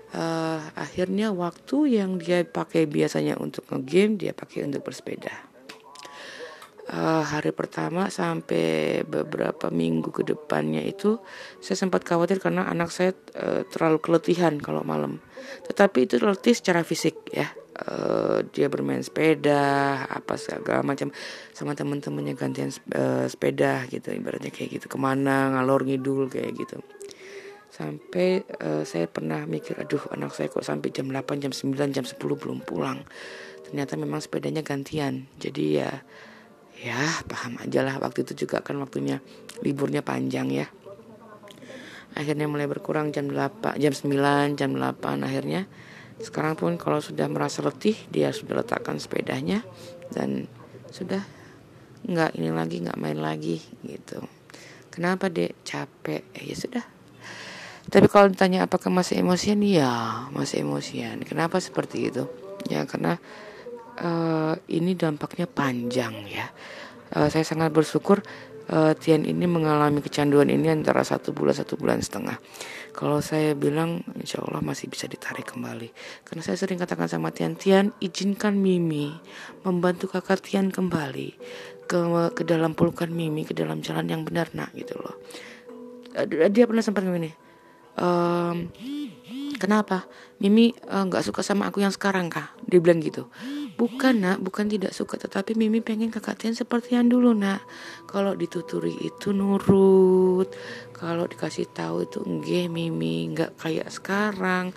Uh, 0.09 0.57
akhirnya 0.73 1.29
waktu 1.29 2.01
yang 2.01 2.17
dia 2.17 2.41
pakai 2.41 2.89
biasanya 2.89 3.37
untuk 3.37 3.69
ngegame 3.69 4.17
dia 4.17 4.33
pakai 4.33 4.65
untuk 4.65 4.81
bersepeda. 4.81 5.33
Uh, 6.89 7.21
hari 7.21 7.53
pertama 7.53 8.09
sampai 8.09 9.05
beberapa 9.05 9.69
minggu 9.69 10.09
ke 10.09 10.25
depannya 10.25 10.81
itu 10.81 11.21
saya 11.61 11.77
sempat 11.77 12.01
khawatir 12.01 12.41
karena 12.41 12.65
anak 12.65 12.89
saya 12.89 13.13
uh, 13.37 13.61
terlalu 13.69 14.01
keletihan 14.01 14.57
kalau 14.57 14.81
malam. 14.81 15.21
Tetapi 15.69 16.09
itu 16.09 16.17
letih 16.17 16.57
secara 16.57 16.81
fisik 16.81 17.29
ya 17.29 17.53
uh, 17.87 18.43
dia 18.51 18.67
bermain 18.67 18.99
sepeda 18.99 20.03
apa 20.09 20.35
segala 20.35 20.83
macam 20.83 21.13
sama 21.55 21.77
temen-temennya 21.77 22.35
gantian 22.35 22.71
uh, 22.95 23.25
sepeda 23.29 23.87
gitu 23.87 24.11
ibaratnya 24.11 24.51
kayak 24.51 24.79
gitu 24.79 24.85
ke 24.91 24.97
mana 24.99 25.55
ngalor 25.55 25.87
ngidul 25.87 26.27
kayak 26.27 26.55
gitu. 26.57 26.83
Sampai 27.69 28.43
uh, 28.59 28.83
saya 28.83 29.07
pernah 29.07 29.45
mikir 29.47 29.79
aduh 29.79 30.11
anak 30.11 30.35
saya 30.35 30.51
kok 30.51 30.65
sampai 30.65 30.91
jam 30.91 31.07
8 31.07 31.39
jam 31.39 31.51
9 31.55 31.95
jam 31.95 32.03
10 32.03 32.19
belum 32.19 32.59
pulang. 32.65 33.05
Ternyata 33.69 33.95
memang 33.95 34.19
sepedanya 34.19 34.65
gantian. 34.65 35.29
Jadi 35.39 35.79
ya 35.79 36.03
ya 36.79 36.99
paham 37.27 37.59
aja 37.59 37.83
lah 37.83 37.99
waktu 37.99 38.23
itu 38.23 38.47
juga 38.47 38.63
kan 38.63 38.79
waktunya 38.79 39.23
liburnya 39.63 40.03
panjang 40.03 40.51
ya. 40.51 40.67
Akhirnya 42.17 42.49
mulai 42.49 42.65
berkurang 42.65 43.13
jam 43.13 43.29
8 43.29 43.79
jam 43.79 43.93
9 43.93 44.57
jam 44.59 44.73
8 44.75 45.23
akhirnya 45.23 45.69
sekarang 46.19 46.59
pun 46.59 46.75
kalau 46.75 46.99
sudah 46.99 47.25
merasa 47.31 47.63
letih 47.63 47.95
dia 48.11 48.35
sudah 48.35 48.59
letakkan 48.59 48.99
sepedanya 48.99 49.63
dan 50.11 50.51
sudah 50.91 51.23
nggak 52.03 52.35
ini 52.35 52.49
lagi 52.51 52.75
nggak 52.83 52.99
main 52.99 53.19
lagi 53.19 53.59
gitu. 53.87 54.23
Kenapa 54.91 55.31
dek? 55.31 55.63
Capek. 55.63 56.27
Eh, 56.35 56.51
ya 56.51 56.55
sudah. 56.55 56.83
Tapi 57.89 58.05
kalau 58.05 58.29
ditanya 58.29 58.67
apakah 58.69 58.93
masih 58.93 59.23
emosian 59.23 59.63
ya 59.63 60.27
masih 60.35 60.61
emosian. 60.61 61.23
Kenapa 61.25 61.57
seperti 61.57 62.11
itu? 62.11 62.27
Ya 62.67 62.83
karena 62.85 63.17
uh, 63.97 64.53
ini 64.69 64.93
dampaknya 64.93 65.47
panjang 65.47 66.13
ya. 66.27 66.51
Uh, 67.09 67.25
saya 67.31 67.41
sangat 67.41 67.73
bersyukur 67.73 68.21
uh, 68.69 68.93
Tian 68.95 69.25
ini 69.25 69.45
mengalami 69.49 69.99
kecanduan 69.99 70.47
ini 70.49 70.69
antara 70.69 71.01
satu 71.01 71.33
bulan 71.33 71.57
satu 71.57 71.75
bulan 71.75 71.99
setengah 71.99 72.37
kalau 72.99 73.23
saya 73.23 73.55
bilang 73.55 74.03
insya 74.19 74.43
Allah 74.43 74.59
masih 74.59 74.91
bisa 74.91 75.07
ditarik 75.07 75.47
kembali. 75.47 75.87
Karena 76.27 76.41
saya 76.43 76.59
sering 76.59 76.81
katakan 76.81 77.07
sama 77.07 77.31
Tian, 77.31 77.55
Tian 77.55 77.95
izinkan 78.03 78.59
Mimi 78.59 79.13
membantu 79.63 80.11
kakak 80.11 80.43
Tian 80.43 80.67
kembali 80.67 81.29
ke 81.87 81.99
ke 82.35 82.43
dalam 82.43 82.75
pelukan 82.75 83.07
Mimi, 83.07 83.47
ke 83.47 83.55
dalam 83.55 83.79
jalan 83.79 84.03
yang 84.09 84.27
benar 84.27 84.51
nak 84.51 84.75
gitu 84.75 84.99
loh. 84.99 85.15
Dia 86.27 86.65
pernah 86.67 86.83
sempat 86.83 87.07
begini, 87.07 87.31
ehm, 87.95 88.67
kenapa 89.61 90.03
Mimi 90.43 90.75
eh, 90.75 91.03
nggak 91.07 91.23
uh, 91.23 91.25
suka 91.25 91.39
sama 91.39 91.71
aku 91.71 91.79
yang 91.79 91.95
sekarang 91.95 92.27
kah? 92.27 92.51
Dia 92.67 92.83
bilang 92.83 92.99
gitu. 92.99 93.31
Bukan 93.79 94.27
nak, 94.27 94.43
bukan 94.43 94.67
tidak 94.67 94.91
suka, 94.91 95.15
tetapi 95.15 95.55
Mimi 95.55 95.79
pengen 95.79 96.11
kakak 96.11 96.35
Tian 96.35 96.51
seperti 96.51 96.99
yang 96.99 97.07
dulu 97.07 97.31
nak. 97.31 97.63
Kalau 98.11 98.35
dituturi 98.35 98.91
itu 98.91 99.31
nurut, 99.31 100.51
kalau 100.91 101.23
dikasih 101.23 101.71
tahu 101.71 102.03
itu 102.03 102.19
enggak 102.19 102.67
Mimi, 102.67 103.31
nggak 103.31 103.55
kayak 103.55 103.87
sekarang. 103.87 104.75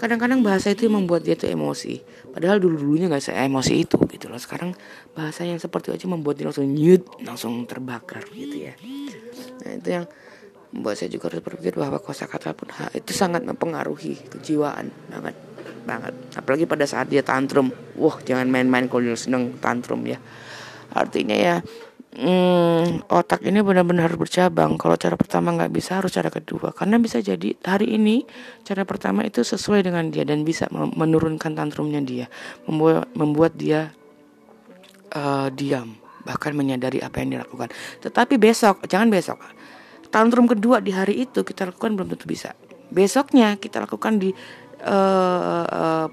Kadang-kadang 0.00 0.40
bahasa 0.40 0.72
itu 0.72 0.88
yang 0.88 1.04
membuat 1.04 1.28
dia 1.28 1.36
tuh 1.36 1.52
emosi. 1.52 2.00
Padahal 2.32 2.56
dulu-dulunya 2.56 3.12
nggak 3.12 3.20
saya 3.20 3.44
emosi 3.44 3.84
itu 3.84 4.00
gitu 4.08 4.32
loh. 4.32 4.40
Sekarang 4.40 4.72
bahasa 5.12 5.44
yang 5.44 5.60
seperti 5.60 5.92
itu 5.92 6.00
aja 6.00 6.06
membuat 6.08 6.40
dia 6.40 6.48
langsung 6.48 6.64
nyut, 6.72 7.04
langsung 7.20 7.68
terbakar 7.68 8.24
gitu 8.32 8.72
ya. 8.72 8.72
Nah 9.60 9.76
itu 9.76 9.88
yang 9.92 10.08
membuat 10.72 10.96
saya 10.96 11.12
juga 11.12 11.28
harus 11.28 11.44
berpikir 11.44 11.76
bahwa 11.76 12.00
kosakata 12.00 12.56
pun 12.56 12.72
itu 12.96 13.12
sangat 13.12 13.44
mempengaruhi 13.44 14.16
kejiwaan 14.32 14.88
banget 15.12 15.36
banget. 15.82 16.14
Apalagi 16.34 16.64
pada 16.64 16.86
saat 16.88 17.10
dia 17.10 17.20
tantrum. 17.20 17.70
Wah 17.98 18.16
jangan 18.22 18.48
main-main 18.48 18.86
kalau 18.86 19.06
dia 19.06 19.18
seneng 19.18 19.58
tantrum 19.58 20.02
ya. 20.06 20.18
Artinya 20.92 21.36
ya 21.36 21.54
hmm, 22.16 23.08
otak 23.08 23.40
ini 23.44 23.64
benar-benar 23.64 24.12
bercabang. 24.16 24.76
Kalau 24.76 24.96
cara 25.00 25.16
pertama 25.16 25.52
nggak 25.56 25.72
bisa 25.72 25.98
harus 26.00 26.12
cara 26.12 26.28
kedua. 26.28 26.76
Karena 26.76 27.00
bisa 27.00 27.18
jadi 27.18 27.56
hari 27.64 27.96
ini 27.96 28.24
cara 28.62 28.84
pertama 28.84 29.24
itu 29.24 29.40
sesuai 29.40 29.88
dengan 29.88 30.12
dia 30.12 30.24
dan 30.28 30.44
bisa 30.44 30.68
menurunkan 30.72 31.56
tantrumnya 31.56 32.00
dia. 32.04 32.26
Membuat 32.68 33.08
membuat 33.16 33.52
dia 33.56 33.90
uh, 35.16 35.48
diam. 35.52 35.96
Bahkan 36.22 36.52
menyadari 36.54 37.02
apa 37.02 37.18
yang 37.24 37.40
dilakukan. 37.40 37.72
Tetapi 38.04 38.38
besok 38.38 38.84
jangan 38.86 39.10
besok. 39.10 39.40
Tantrum 40.12 40.44
kedua 40.44 40.84
di 40.84 40.92
hari 40.92 41.24
itu 41.24 41.40
kita 41.40 41.72
lakukan 41.72 41.96
belum 41.96 42.12
tentu 42.12 42.28
bisa. 42.28 42.52
Besoknya 42.92 43.56
kita 43.56 43.80
lakukan 43.88 44.20
di 44.20 44.36
uh, 44.82 46.06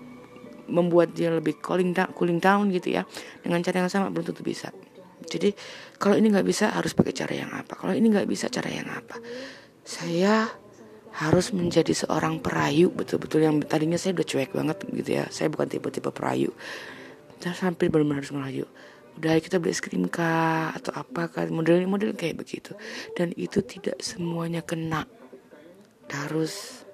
membuat 0.70 1.18
dia 1.18 1.34
lebih 1.34 1.58
cooling 1.60 1.92
down, 1.92 2.14
cooling 2.14 2.38
down 2.38 2.70
gitu 2.70 2.94
ya. 2.94 3.04
Dengan 3.42 3.66
cara 3.66 3.84
yang 3.84 3.92
sama 3.92 4.14
belum 4.14 4.30
tentu 4.30 4.46
bisa. 4.46 4.70
Jadi 5.30 5.54
kalau 6.00 6.16
ini 6.16 6.32
nggak 6.32 6.48
bisa 6.48 6.72
harus 6.74 6.96
pakai 6.96 7.14
cara 7.14 7.34
yang 7.36 7.52
apa? 7.54 7.76
Kalau 7.76 7.94
ini 7.94 8.08
nggak 8.10 8.30
bisa 8.30 8.48
cara 8.48 8.70
yang 8.72 8.88
apa? 8.90 9.20
Saya 9.86 10.48
harus 11.20 11.52
menjadi 11.52 11.92
seorang 12.06 12.40
perayu 12.40 12.94
betul-betul 12.94 13.42
yang 13.44 13.58
tadinya 13.66 13.98
saya 13.98 14.16
udah 14.16 14.28
cuek 14.30 14.52
banget 14.54 14.78
gitu 14.90 15.10
ya. 15.20 15.26
Saya 15.30 15.50
bukan 15.50 15.68
tipe-tipe 15.68 16.10
perayu. 16.14 16.54
Saya 17.42 17.56
sampai 17.56 17.90
benar-benar 17.90 18.24
harus 18.24 18.34
merayu. 18.34 18.66
Udah 19.20 19.36
kita 19.44 19.60
beli 19.60 19.76
es 19.76 19.84
krim 19.84 20.08
kah? 20.08 20.72
Atau 20.72 20.96
apa 20.96 21.28
kan 21.28 21.52
model-model 21.52 22.16
kayak 22.16 22.40
begitu. 22.40 22.78
Dan 23.18 23.36
itu 23.36 23.60
tidak 23.66 24.00
semuanya 24.00 24.64
kena. 24.64 25.04
Harus 26.10 26.86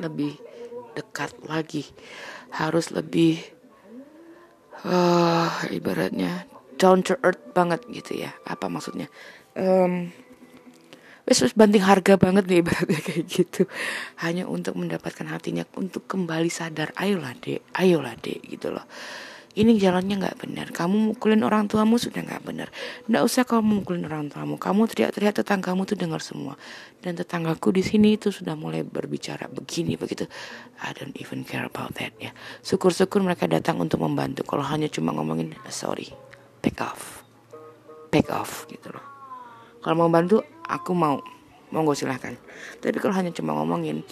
lebih 0.00 0.36
dekat 0.96 1.32
lagi. 1.44 1.88
Harus 2.52 2.92
lebih 2.92 3.40
uh, 4.84 5.50
ibaratnya 5.72 6.46
down 6.76 7.04
to 7.04 7.16
earth 7.24 7.42
banget 7.52 7.84
gitu 7.88 8.22
ya. 8.24 8.32
Apa 8.44 8.68
maksudnya? 8.68 9.08
Um, 9.52 10.12
wes 11.28 11.40
wes 11.44 11.52
banting 11.52 11.84
harga 11.84 12.16
banget 12.16 12.48
nih 12.48 12.64
ibaratnya 12.64 13.00
kayak 13.08 13.24
gitu. 13.28 13.68
Hanya 14.20 14.48
untuk 14.48 14.78
mendapatkan 14.78 15.28
hatinya 15.28 15.64
untuk 15.76 16.08
kembali 16.08 16.48
sadar 16.48 16.92
ayolah 16.96 17.34
dek 17.36 17.64
ayolah 17.76 18.16
dek 18.16 18.40
gitu 18.46 18.72
loh 18.72 18.84
ini 19.52 19.76
jalannya 19.76 20.16
nggak 20.16 20.36
benar. 20.40 20.66
Kamu 20.72 21.12
mukulin 21.12 21.44
orang 21.44 21.68
tuamu 21.68 22.00
sudah 22.00 22.24
nggak 22.24 22.42
benar. 22.42 22.68
Nggak 23.04 23.22
usah 23.22 23.42
kamu 23.44 23.84
mukulin 23.84 24.08
orang 24.08 24.32
tuamu. 24.32 24.56
Kamu 24.56 24.88
teriak-teriak 24.88 25.44
tetanggamu 25.44 25.84
tuh 25.84 25.96
dengar 25.98 26.24
semua. 26.24 26.56
Dan 27.04 27.18
tetanggaku 27.18 27.68
di 27.74 27.84
sini 27.84 28.16
itu 28.16 28.32
sudah 28.32 28.56
mulai 28.56 28.80
berbicara 28.80 29.52
begini 29.52 30.00
begitu. 30.00 30.24
I 30.80 30.96
don't 30.96 31.12
even 31.20 31.44
care 31.44 31.68
about 31.68 31.92
that 32.00 32.16
ya. 32.16 32.32
Syukur-syukur 32.64 33.20
mereka 33.20 33.44
datang 33.44 33.76
untuk 33.76 34.00
membantu. 34.00 34.42
Kalau 34.48 34.64
hanya 34.64 34.88
cuma 34.88 35.12
ngomongin 35.12 35.52
sorry 35.68 36.08
back 36.64 36.80
off. 36.80 37.20
Back 38.08 38.32
off 38.32 38.64
gitu 38.72 38.88
loh. 38.88 39.04
Kalau 39.84 40.00
mau 40.00 40.08
bantu 40.08 40.40
aku 40.64 40.96
mau. 40.96 41.20
Monggo 41.72 41.96
silahkan 41.96 42.36
tapi 42.84 43.00
kalau 43.00 43.16
hanya 43.16 43.32
cuma 43.32 43.56
ngomongin 43.56 44.04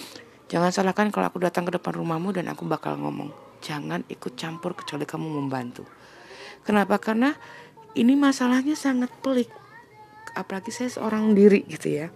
jangan 0.48 0.72
salahkan 0.72 1.12
kalau 1.12 1.28
aku 1.28 1.38
datang 1.44 1.68
ke 1.68 1.76
depan 1.76 1.92
rumahmu 1.92 2.32
dan 2.32 2.48
aku 2.48 2.64
bakal 2.64 2.96
ngomong 2.96 3.28
jangan 3.60 4.04
ikut 4.08 4.36
campur 4.36 4.76
kecuali 4.76 5.04
kamu 5.04 5.28
membantu. 5.40 5.84
Kenapa? 6.64 7.00
Karena 7.00 7.32
ini 7.96 8.16
masalahnya 8.16 8.76
sangat 8.76 9.08
pelik. 9.20 9.48
Apalagi 10.36 10.70
saya 10.70 10.92
seorang 10.92 11.32
diri 11.32 11.64
gitu 11.66 11.88
ya. 11.90 12.06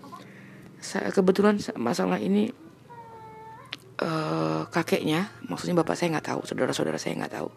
Saya, 0.78 1.09
kebetulan 1.11 1.57
masalah 1.80 2.20
ini 2.20 2.52
uh, 4.04 4.68
kakeknya, 4.68 5.33
maksudnya 5.48 5.80
bapak 5.80 5.96
saya 5.96 6.18
nggak 6.18 6.28
tahu, 6.28 6.40
saudara-saudara 6.44 7.00
saya 7.00 7.16
nggak 7.24 7.35
tahu. 7.40 7.48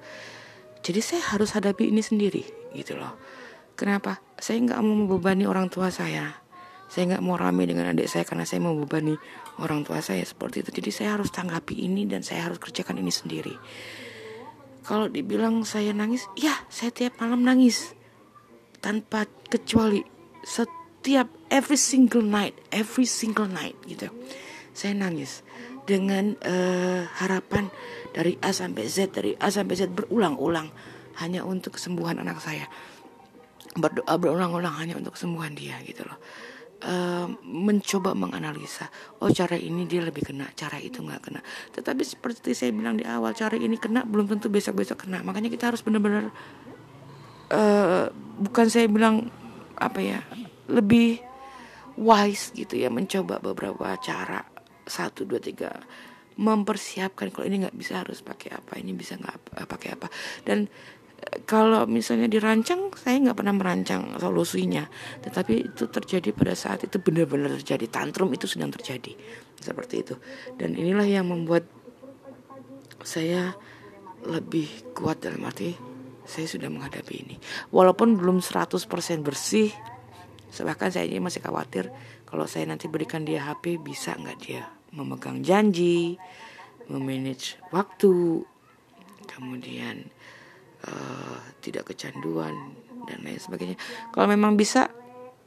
Jadi 0.81 0.99
saya 1.03 1.21
harus 1.35 1.51
hadapi 1.51 1.91
ini 1.91 1.99
sendiri 1.99 2.43
gitu 2.71 2.95
loh. 2.95 3.19
Kenapa? 3.77 4.23
Saya 4.39 4.63
nggak 4.63 4.79
mau 4.81 4.95
membebani 4.95 5.45
orang 5.45 5.67
tua 5.69 5.91
saya. 5.91 6.46
Saya 6.87 7.15
nggak 7.15 7.23
mau 7.23 7.35
rame 7.35 7.67
dengan 7.67 7.91
adik 7.91 8.07
saya 8.07 8.23
karena 8.23 8.47
saya 8.47 8.63
membebani 8.63 9.19
orang 9.59 9.83
tua 9.83 9.99
saya 9.99 10.23
seperti 10.23 10.63
itu. 10.63 10.71
Jadi 10.79 10.89
saya 10.91 11.19
harus 11.19 11.27
tanggapi 11.35 11.75
ini 11.83 12.07
dan 12.07 12.23
saya 12.23 12.47
harus 12.47 12.63
kerjakan 12.63 13.03
ini 13.03 13.11
sendiri. 13.11 13.55
Kalau 14.87 15.11
dibilang 15.11 15.67
saya 15.67 15.91
nangis, 15.91 16.31
ya 16.39 16.55
saya 16.71 16.95
tiap 16.95 17.19
malam 17.19 17.43
nangis 17.43 17.91
tanpa 18.79 19.27
kecuali 19.51 19.99
setiap 20.47 21.27
every 21.51 21.75
single 21.75 22.23
night, 22.23 22.55
every 22.71 23.03
single 23.03 23.51
night 23.51 23.75
gitu. 23.83 24.07
Saya 24.71 24.95
nangis 24.95 25.43
dengan 25.83 26.39
uh, 26.39 27.03
harapan 27.19 27.67
dari 28.15 28.39
A 28.39 28.55
sampai 28.55 28.87
Z, 28.87 29.11
dari 29.11 29.35
A 29.35 29.51
sampai 29.51 29.75
Z 29.75 29.91
berulang-ulang 29.91 30.71
hanya 31.19 31.43
untuk 31.43 31.75
kesembuhan 31.75 32.23
anak 32.23 32.39
saya. 32.39 32.71
Berdoa 33.75 34.15
berulang-ulang 34.15 34.71
hanya 34.79 34.95
untuk 34.95 35.19
kesembuhan 35.19 35.51
dia 35.51 35.75
gitu 35.83 36.07
loh 36.07 36.15
uh, 36.83 37.27
mencoba 37.41 38.13
menganalisa 38.13 38.91
oh 39.23 39.31
cara 39.33 39.57
ini 39.57 39.89
dia 39.89 40.05
lebih 40.05 40.29
kena 40.29 40.51
cara 40.53 40.77
itu 40.77 41.01
nggak 41.01 41.21
kena. 41.23 41.41
Tetapi 41.73 42.03
seperti 42.05 42.53
saya 42.53 42.69
bilang 42.75 42.99
di 42.99 43.05
awal 43.07 43.33
cara 43.33 43.57
ini 43.57 43.77
kena 43.79 44.05
belum 44.05 44.29
tentu 44.29 44.51
besok 44.51 44.77
besok 44.77 45.07
kena. 45.07 45.25
Makanya 45.25 45.49
kita 45.49 45.73
harus 45.73 45.81
benar-benar 45.81 46.29
uh, 47.53 48.05
bukan 48.37 48.67
saya 48.69 48.85
bilang 48.85 49.31
apa 49.77 49.99
ya 50.01 50.19
lebih 50.67 51.21
wise 51.97 52.53
gitu 52.53 52.77
ya 52.77 52.93
mencoba 52.93 53.41
beberapa 53.41 53.97
cara. 53.97 54.45
Satu 54.87 55.25
dua 55.25 55.41
tiga. 55.41 55.73
Mempersiapkan 56.37 57.33
kalau 57.33 57.49
ini 57.49 57.65
nggak 57.65 57.73
bisa 57.73 58.05
harus 58.05 58.21
pakai 58.21 58.53
apa 58.53 58.77
ini 58.77 58.93
bisa 58.93 59.17
nggak 59.17 59.65
pakai 59.65 59.97
apa. 59.97 60.05
Dan 60.45 60.69
kalau 61.47 61.87
misalnya 61.89 62.29
dirancang 62.29 62.93
saya 62.93 63.17
nggak 63.23 63.37
pernah 63.37 63.55
merancang 63.55 64.15
solusinya. 64.21 64.85
Tetapi 65.23 65.73
itu 65.73 65.89
terjadi 65.89 66.29
pada 66.35 66.53
saat 66.53 66.85
itu 66.85 66.97
benar-benar 67.01 67.57
terjadi. 67.61 67.85
Tantrum 67.89 68.29
itu 68.35 68.45
sedang 68.45 68.69
terjadi. 68.69 69.15
Seperti 69.57 69.95
itu. 70.03 70.15
Dan 70.55 70.77
inilah 70.77 71.07
yang 71.07 71.27
membuat 71.29 71.65
saya 73.01 73.55
lebih 74.25 74.93
kuat 74.97 75.23
dalam 75.23 75.45
arti 75.45 75.73
saya 76.27 76.45
sudah 76.45 76.67
menghadapi 76.67 77.13
ini. 77.23 77.35
Walaupun 77.71 78.19
belum 78.19 78.43
100% 78.43 78.75
bersih 79.23 79.71
bahkan 80.57 80.89
saya 80.89 81.05
ini 81.05 81.21
masih 81.21 81.43
khawatir 81.43 81.91
kalau 82.25 82.49
saya 82.49 82.65
nanti 82.65 82.89
berikan 82.89 83.21
dia 83.21 83.45
HP 83.45 83.77
bisa 83.77 84.17
nggak 84.17 84.37
dia 84.41 84.65
memegang 84.95 85.45
janji 85.45 86.17
memanage 86.89 87.59
waktu 87.69 88.41
kemudian 89.27 90.07
uh, 90.87 91.37
tidak 91.59 91.91
kecanduan 91.93 92.53
dan 93.07 93.23
lain 93.23 93.39
sebagainya. 93.39 93.77
Kalau 94.11 94.27
memang 94.27 94.55
bisa 94.55 94.91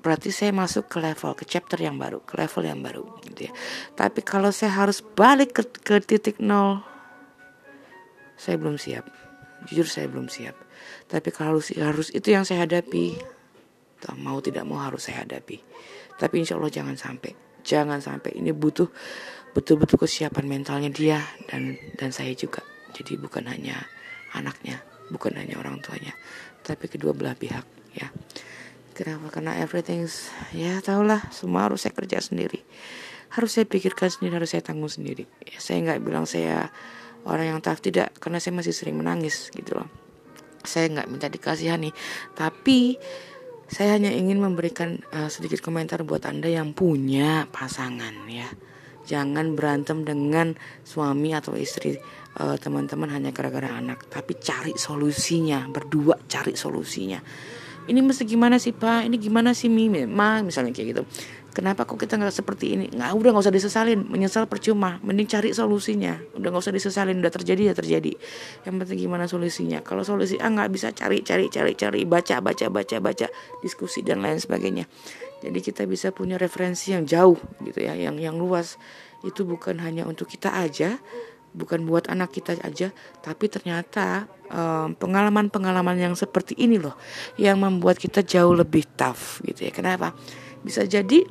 berarti 0.00 0.32
saya 0.32 0.52
masuk 0.56 0.88
ke 0.88 0.96
level 0.96 1.36
ke 1.36 1.44
chapter 1.44 1.76
yang 1.76 2.00
baru, 2.00 2.24
ke 2.24 2.36
level 2.40 2.64
yang 2.64 2.80
baru 2.80 3.04
gitu 3.28 3.48
ya. 3.48 3.52
Tapi 3.92 4.24
kalau 4.24 4.48
saya 4.48 4.72
harus 4.72 5.04
balik 5.04 5.60
ke, 5.60 5.62
ke 5.84 6.00
titik 6.00 6.40
nol 6.40 6.80
saya 8.40 8.56
belum 8.56 8.80
siap. 8.80 9.04
Jujur 9.68 9.84
saya 9.84 10.08
belum 10.08 10.32
siap. 10.32 10.56
Tapi 11.04 11.28
kalau 11.28 11.60
harus 11.60 11.76
harus 11.76 12.08
itu 12.16 12.32
yang 12.32 12.48
saya 12.48 12.64
hadapi, 12.64 13.20
mau 14.16 14.40
tidak 14.40 14.64
mau 14.64 14.80
harus 14.80 15.04
saya 15.04 15.28
hadapi. 15.28 15.60
Tapi 16.16 16.34
insya 16.40 16.56
Allah 16.56 16.72
jangan 16.72 16.96
sampai, 16.96 17.36
jangan 17.60 18.00
sampai 18.00 18.40
ini 18.40 18.56
butuh 18.56 18.88
betul-betul 19.52 20.00
kesiapan 20.00 20.48
mentalnya 20.48 20.88
dia 20.88 21.20
dan 21.52 21.76
dan 22.00 22.08
saya 22.08 22.32
juga. 22.32 22.64
Jadi 22.96 23.20
bukan 23.20 23.44
hanya 23.52 23.84
anaknya, 24.32 24.80
bukan 25.10 25.36
hanya 25.36 25.58
orang 25.58 25.82
tuanya 25.82 26.14
tapi 26.64 26.86
kedua 26.86 27.16
belah 27.16 27.34
pihak 27.34 27.64
ya. 27.96 28.08
Kenapa? 28.94 29.32
Karena 29.32 29.56
everything 29.56 30.04
ya 30.52 30.78
tahulah 30.84 31.32
semua 31.32 31.66
harus 31.70 31.88
saya 31.88 31.96
kerja 31.96 32.20
sendiri. 32.20 32.60
Harus 33.30 33.56
saya 33.56 33.64
pikirkan 33.64 34.10
sendiri 34.10 34.42
harus 34.42 34.52
saya 34.52 34.62
tanggung 34.62 34.90
sendiri. 34.90 35.24
Ya, 35.46 35.58
saya 35.62 35.80
nggak 35.86 36.00
bilang 36.04 36.26
saya 36.28 36.68
orang 37.24 37.56
yang 37.56 37.60
tough 37.64 37.80
tidak 37.80 38.12
karena 38.20 38.42
saya 38.42 38.52
masih 38.58 38.74
sering 38.76 39.00
menangis 39.00 39.48
gitu 39.54 39.80
loh. 39.80 39.88
Saya 40.60 40.92
nggak 40.92 41.08
minta 41.08 41.26
dikasihani 41.32 41.90
tapi 42.36 43.00
saya 43.70 43.96
hanya 43.96 44.10
ingin 44.10 44.42
memberikan 44.42 44.98
uh, 45.14 45.30
sedikit 45.30 45.62
komentar 45.62 46.02
buat 46.02 46.26
anda 46.26 46.50
yang 46.50 46.76
punya 46.76 47.48
pasangan 47.48 48.26
ya. 48.28 48.50
Jangan 49.08 49.56
berantem 49.56 50.04
dengan 50.04 50.54
suami 50.84 51.32
atau 51.32 51.56
istri 51.56 51.96
uh, 52.38 52.56
teman-teman 52.60 53.10
hanya 53.10 53.34
gara-gara 53.34 53.74
anak 53.74 54.06
tapi 54.06 54.38
cari 54.38 54.78
solusinya 54.78 55.66
berdua 55.66 56.20
cari 56.30 56.54
solusinya. 56.54 57.18
Ini 57.90 57.98
mesti 58.06 58.22
gimana 58.22 58.60
sih 58.60 58.70
pak? 58.70 59.08
Ini 59.08 59.16
gimana 59.18 59.50
sih 59.50 59.66
mi? 59.66 59.90
Ma 59.90 60.44
misalnya 60.46 60.70
kayak 60.70 60.88
gitu. 60.94 61.02
Kenapa 61.50 61.82
kok 61.82 61.98
kita 61.98 62.14
nggak 62.14 62.30
seperti 62.30 62.78
ini? 62.78 62.86
Nggak 62.94 63.10
udah 63.10 63.30
nggak 63.34 63.44
usah 63.50 63.54
disesalin. 63.54 64.06
Menyesal 64.06 64.46
percuma. 64.46 65.02
Mending 65.02 65.26
cari 65.26 65.50
solusinya. 65.50 66.14
Udah 66.38 66.54
nggak 66.54 66.62
usah 66.62 66.70
disesalin. 66.70 67.18
Udah 67.18 67.34
terjadi 67.34 67.72
ya 67.72 67.74
terjadi. 67.74 68.14
Yang 68.62 68.74
penting 68.86 68.98
gimana 69.10 69.26
solusinya? 69.26 69.82
Kalau 69.82 70.06
solusi 70.06 70.38
A 70.38 70.46
nggak 70.46 70.70
bisa. 70.70 70.94
Cari 70.94 71.26
cari 71.26 71.50
cari 71.50 71.74
cari. 71.74 72.06
Baca 72.06 72.38
baca 72.38 72.70
baca 72.70 72.96
baca. 73.02 73.26
Diskusi 73.58 74.06
dan 74.06 74.22
lain 74.22 74.38
sebagainya. 74.38 74.86
Jadi 75.42 75.58
kita 75.58 75.82
bisa 75.90 76.14
punya 76.14 76.38
referensi 76.38 76.94
yang 76.94 77.02
jauh 77.02 77.40
gitu 77.66 77.82
ya. 77.82 77.98
Yang 77.98 78.22
yang 78.22 78.38
luas. 78.38 78.78
Itu 79.26 79.42
bukan 79.42 79.82
hanya 79.82 80.06
untuk 80.06 80.30
kita 80.30 80.54
aja 80.54 81.02
bukan 81.50 81.82
buat 81.86 82.06
anak 82.06 82.34
kita 82.34 82.58
aja, 82.62 82.94
tapi 83.22 83.50
ternyata 83.50 84.30
pengalaman-pengalaman 84.98 85.94
um, 85.94 86.04
yang 86.10 86.14
seperti 86.18 86.58
ini 86.58 86.74
loh 86.74 86.98
yang 87.38 87.62
membuat 87.62 88.02
kita 88.02 88.26
jauh 88.26 88.50
lebih 88.50 88.82
tough 88.98 89.38
gitu 89.46 89.70
ya. 89.70 89.72
Kenapa? 89.72 90.10
Bisa 90.66 90.82
jadi 90.82 91.22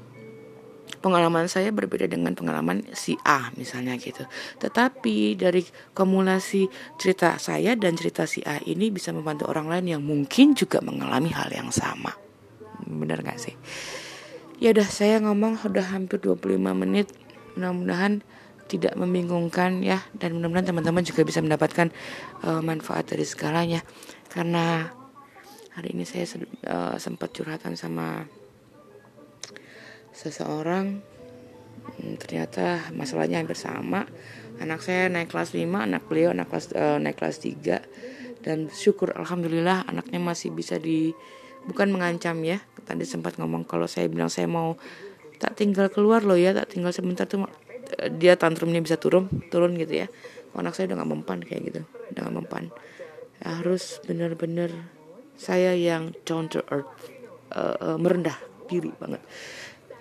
pengalaman 0.99 1.47
saya 1.47 1.71
berbeda 1.71 2.07
dengan 2.07 2.35
pengalaman 2.35 2.83
si 2.95 3.15
A 3.27 3.51
misalnya 3.55 3.95
gitu. 3.99 4.23
Tetapi 4.59 5.35
dari 5.39 5.63
kumulasi 5.95 6.67
cerita 6.99 7.35
saya 7.39 7.75
dan 7.75 7.95
cerita 7.95 8.27
si 8.27 8.43
A 8.43 8.59
ini 8.63 8.91
bisa 8.91 9.11
membantu 9.11 9.47
orang 9.51 9.67
lain 9.67 9.99
yang 9.99 10.01
mungkin 10.03 10.55
juga 10.55 10.79
mengalami 10.83 11.31
hal 11.35 11.51
yang 11.51 11.71
sama. 11.71 12.15
Benar 12.87 13.23
gak 13.23 13.39
sih? 13.39 13.55
Ya 14.59 14.75
udah 14.75 14.87
saya 14.87 15.23
ngomong 15.23 15.59
udah 15.63 15.91
hampir 15.91 16.19
25 16.19 16.59
menit. 16.75 17.07
Mudah-mudahan 17.55 18.23
tidak 18.69 18.93
membingungkan 18.93 19.81
ya. 19.81 20.05
Dan 20.13 20.37
mudah-mudahan 20.37 20.69
teman-teman 20.69 21.01
juga 21.01 21.25
bisa 21.25 21.41
mendapatkan 21.41 21.89
uh, 22.45 22.61
manfaat 22.61 23.09
dari 23.09 23.25
segalanya. 23.25 23.81
Karena 24.29 24.85
hari 25.73 25.97
ini 25.97 26.05
saya 26.05 26.29
uh, 26.69 26.95
sempat 27.01 27.33
curhatan 27.33 27.73
sama 27.73 28.29
seseorang. 30.13 31.01
Hmm, 31.89 32.15
ternyata 32.21 32.93
masalahnya 32.93 33.41
hampir 33.41 33.57
sama. 33.57 34.05
Anak 34.61 34.85
saya 34.85 35.09
naik 35.09 35.33
kelas 35.33 35.55
5 35.57 35.65
anak 35.65 36.05
beliau 36.05 36.35
anak 36.35 36.51
kelas 36.53 36.75
uh, 36.77 36.99
naik 37.01 37.17
kelas 37.17 37.41
3 37.41 38.43
dan 38.43 38.67
syukur 38.71 39.15
alhamdulillah 39.15 39.87
anaknya 39.87 40.19
masih 40.19 40.51
bisa 40.51 40.77
di 40.77 41.15
bukan 41.65 41.89
mengancam 41.89 42.37
ya. 42.45 42.61
Tadi 42.85 43.07
sempat 43.07 43.41
ngomong 43.41 43.65
kalau 43.65 43.89
saya 43.89 44.05
bilang 44.11 44.29
saya 44.29 44.45
mau 44.45 44.77
tak 45.39 45.55
tinggal 45.55 45.87
keluar 45.87 46.21
loh 46.27 46.35
ya 46.35 46.51
tak 46.51 46.75
tinggal 46.75 46.91
sebentar 46.91 47.23
tuh 47.23 47.47
dia 48.17 48.37
tantrumnya 48.37 48.79
bisa 48.79 48.95
turun 48.95 49.27
turun 49.49 49.75
gitu 49.75 50.05
ya. 50.05 50.07
Anak 50.57 50.75
saya 50.75 50.91
udah 50.91 50.97
gak 51.05 51.11
mempan 51.13 51.39
kayak 51.45 51.61
gitu. 51.71 51.81
Udah 52.13 52.21
gak 52.25 52.35
mempan. 52.35 52.63
Harus 53.39 54.03
benar-benar 54.03 54.73
saya 55.39 55.71
yang 55.71 56.11
down 56.27 56.51
to 56.51 56.59
earth 56.67 56.89
uh, 57.55 57.95
uh, 57.95 57.97
merendah 57.97 58.35
diri 58.67 58.91
banget. 58.99 59.23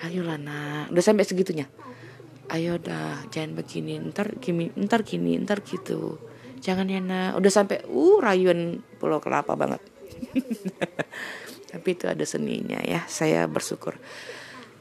Ayolah 0.03 0.38
nak. 0.38 0.90
Udah 0.90 1.05
sampai 1.05 1.22
segitunya? 1.22 1.70
Ayo 2.51 2.81
dah 2.81 3.22
jangan 3.31 3.55
begini. 3.55 4.01
Ntar 4.01 4.40
gini 4.40 4.72
ntar 4.74 5.07
gini 5.07 5.38
ntar 5.42 5.62
gitu. 5.62 6.18
Jangan 6.59 6.90
ya 6.90 6.98
nak. 6.98 7.38
Udah 7.38 7.53
sampai 7.53 7.87
uh 7.87 8.18
rayuan 8.18 8.83
pulau 8.98 9.22
kelapa 9.22 9.55
banget. 9.55 9.83
Tapi 11.70 11.88
itu 11.92 12.09
ada 12.09 12.24
seninya 12.24 12.81
ya. 12.83 13.05
Saya 13.07 13.44
bersyukur. 13.46 13.94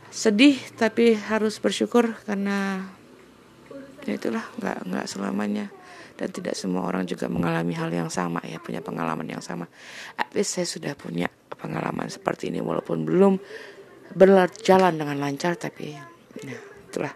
Sedih 0.08 0.58
tapi 0.80 1.14
harus 1.14 1.60
bersyukur 1.62 2.16
karena 2.26 2.90
ya 4.08 4.16
itulah 4.16 4.44
nggak 4.58 4.78
nggak 4.88 5.06
selamanya. 5.06 5.68
Dan 6.18 6.34
tidak 6.34 6.58
semua 6.58 6.90
orang 6.90 7.06
juga 7.06 7.30
mengalami 7.30 7.78
hal 7.78 7.94
yang 7.94 8.10
sama 8.10 8.42
ya 8.42 8.58
punya 8.58 8.82
pengalaman 8.82 9.28
yang 9.30 9.44
sama. 9.44 9.70
At 10.18 10.34
least 10.34 10.58
saya 10.58 10.66
sudah 10.66 10.94
punya 10.98 11.30
pengalaman 11.54 12.10
seperti 12.10 12.50
ini 12.50 12.58
walaupun 12.58 13.06
belum 13.06 13.38
berjalan 14.18 14.98
dengan 14.98 15.20
lancar 15.22 15.60
tapi 15.60 15.94
nah 16.48 16.62
itulah. 16.90 17.14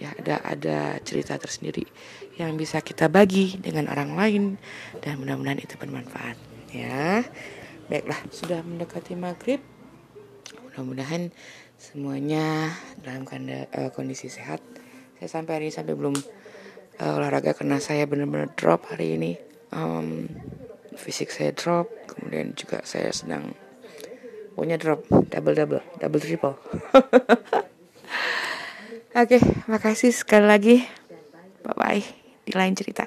Ya 0.00 0.16
ada 0.16 0.40
ada 0.40 0.78
cerita 1.04 1.36
tersendiri 1.36 1.84
yang 2.40 2.56
bisa 2.56 2.80
kita 2.80 3.12
bagi 3.12 3.60
dengan 3.60 3.92
orang 3.92 4.16
lain 4.16 4.42
dan 5.04 5.20
mudah-mudahan 5.20 5.60
itu 5.60 5.76
bermanfaat 5.76 6.40
ya. 6.72 7.20
Baiklah 7.92 8.16
sudah 8.32 8.64
mendekati 8.64 9.12
maghrib. 9.12 9.60
Mudah-mudahan 10.64 11.28
semuanya 11.76 12.72
dalam 13.04 13.28
uh, 13.28 13.92
kondisi 13.92 14.32
sehat 14.32 14.64
saya 15.20 15.28
sampai 15.28 15.52
hari 15.60 15.64
ini 15.68 15.76
sampai 15.76 15.92
belum 15.92 16.16
uh, 16.96 17.18
olahraga 17.20 17.52
karena 17.52 17.76
saya 17.76 18.08
benar-benar 18.08 18.56
drop 18.56 18.88
hari 18.88 19.20
ini. 19.20 19.36
Um, 19.68 20.32
fisik 20.96 21.28
saya 21.28 21.52
drop 21.52 21.92
kemudian 22.08 22.56
juga 22.56 22.80
saya 22.88 23.12
sedang 23.12 23.52
punya 24.56 24.80
drop 24.80 25.06
double 25.30 25.54
double 25.54 25.84
double 26.02 26.20
triple 26.20 26.58
oke 29.14 29.30
okay, 29.30 29.40
makasih 29.70 30.10
sekali 30.10 30.48
lagi. 30.48 30.76
Bye 31.62 31.76
bye 31.76 32.04
di 32.48 32.52
lain 32.56 32.72
cerita 32.72 33.04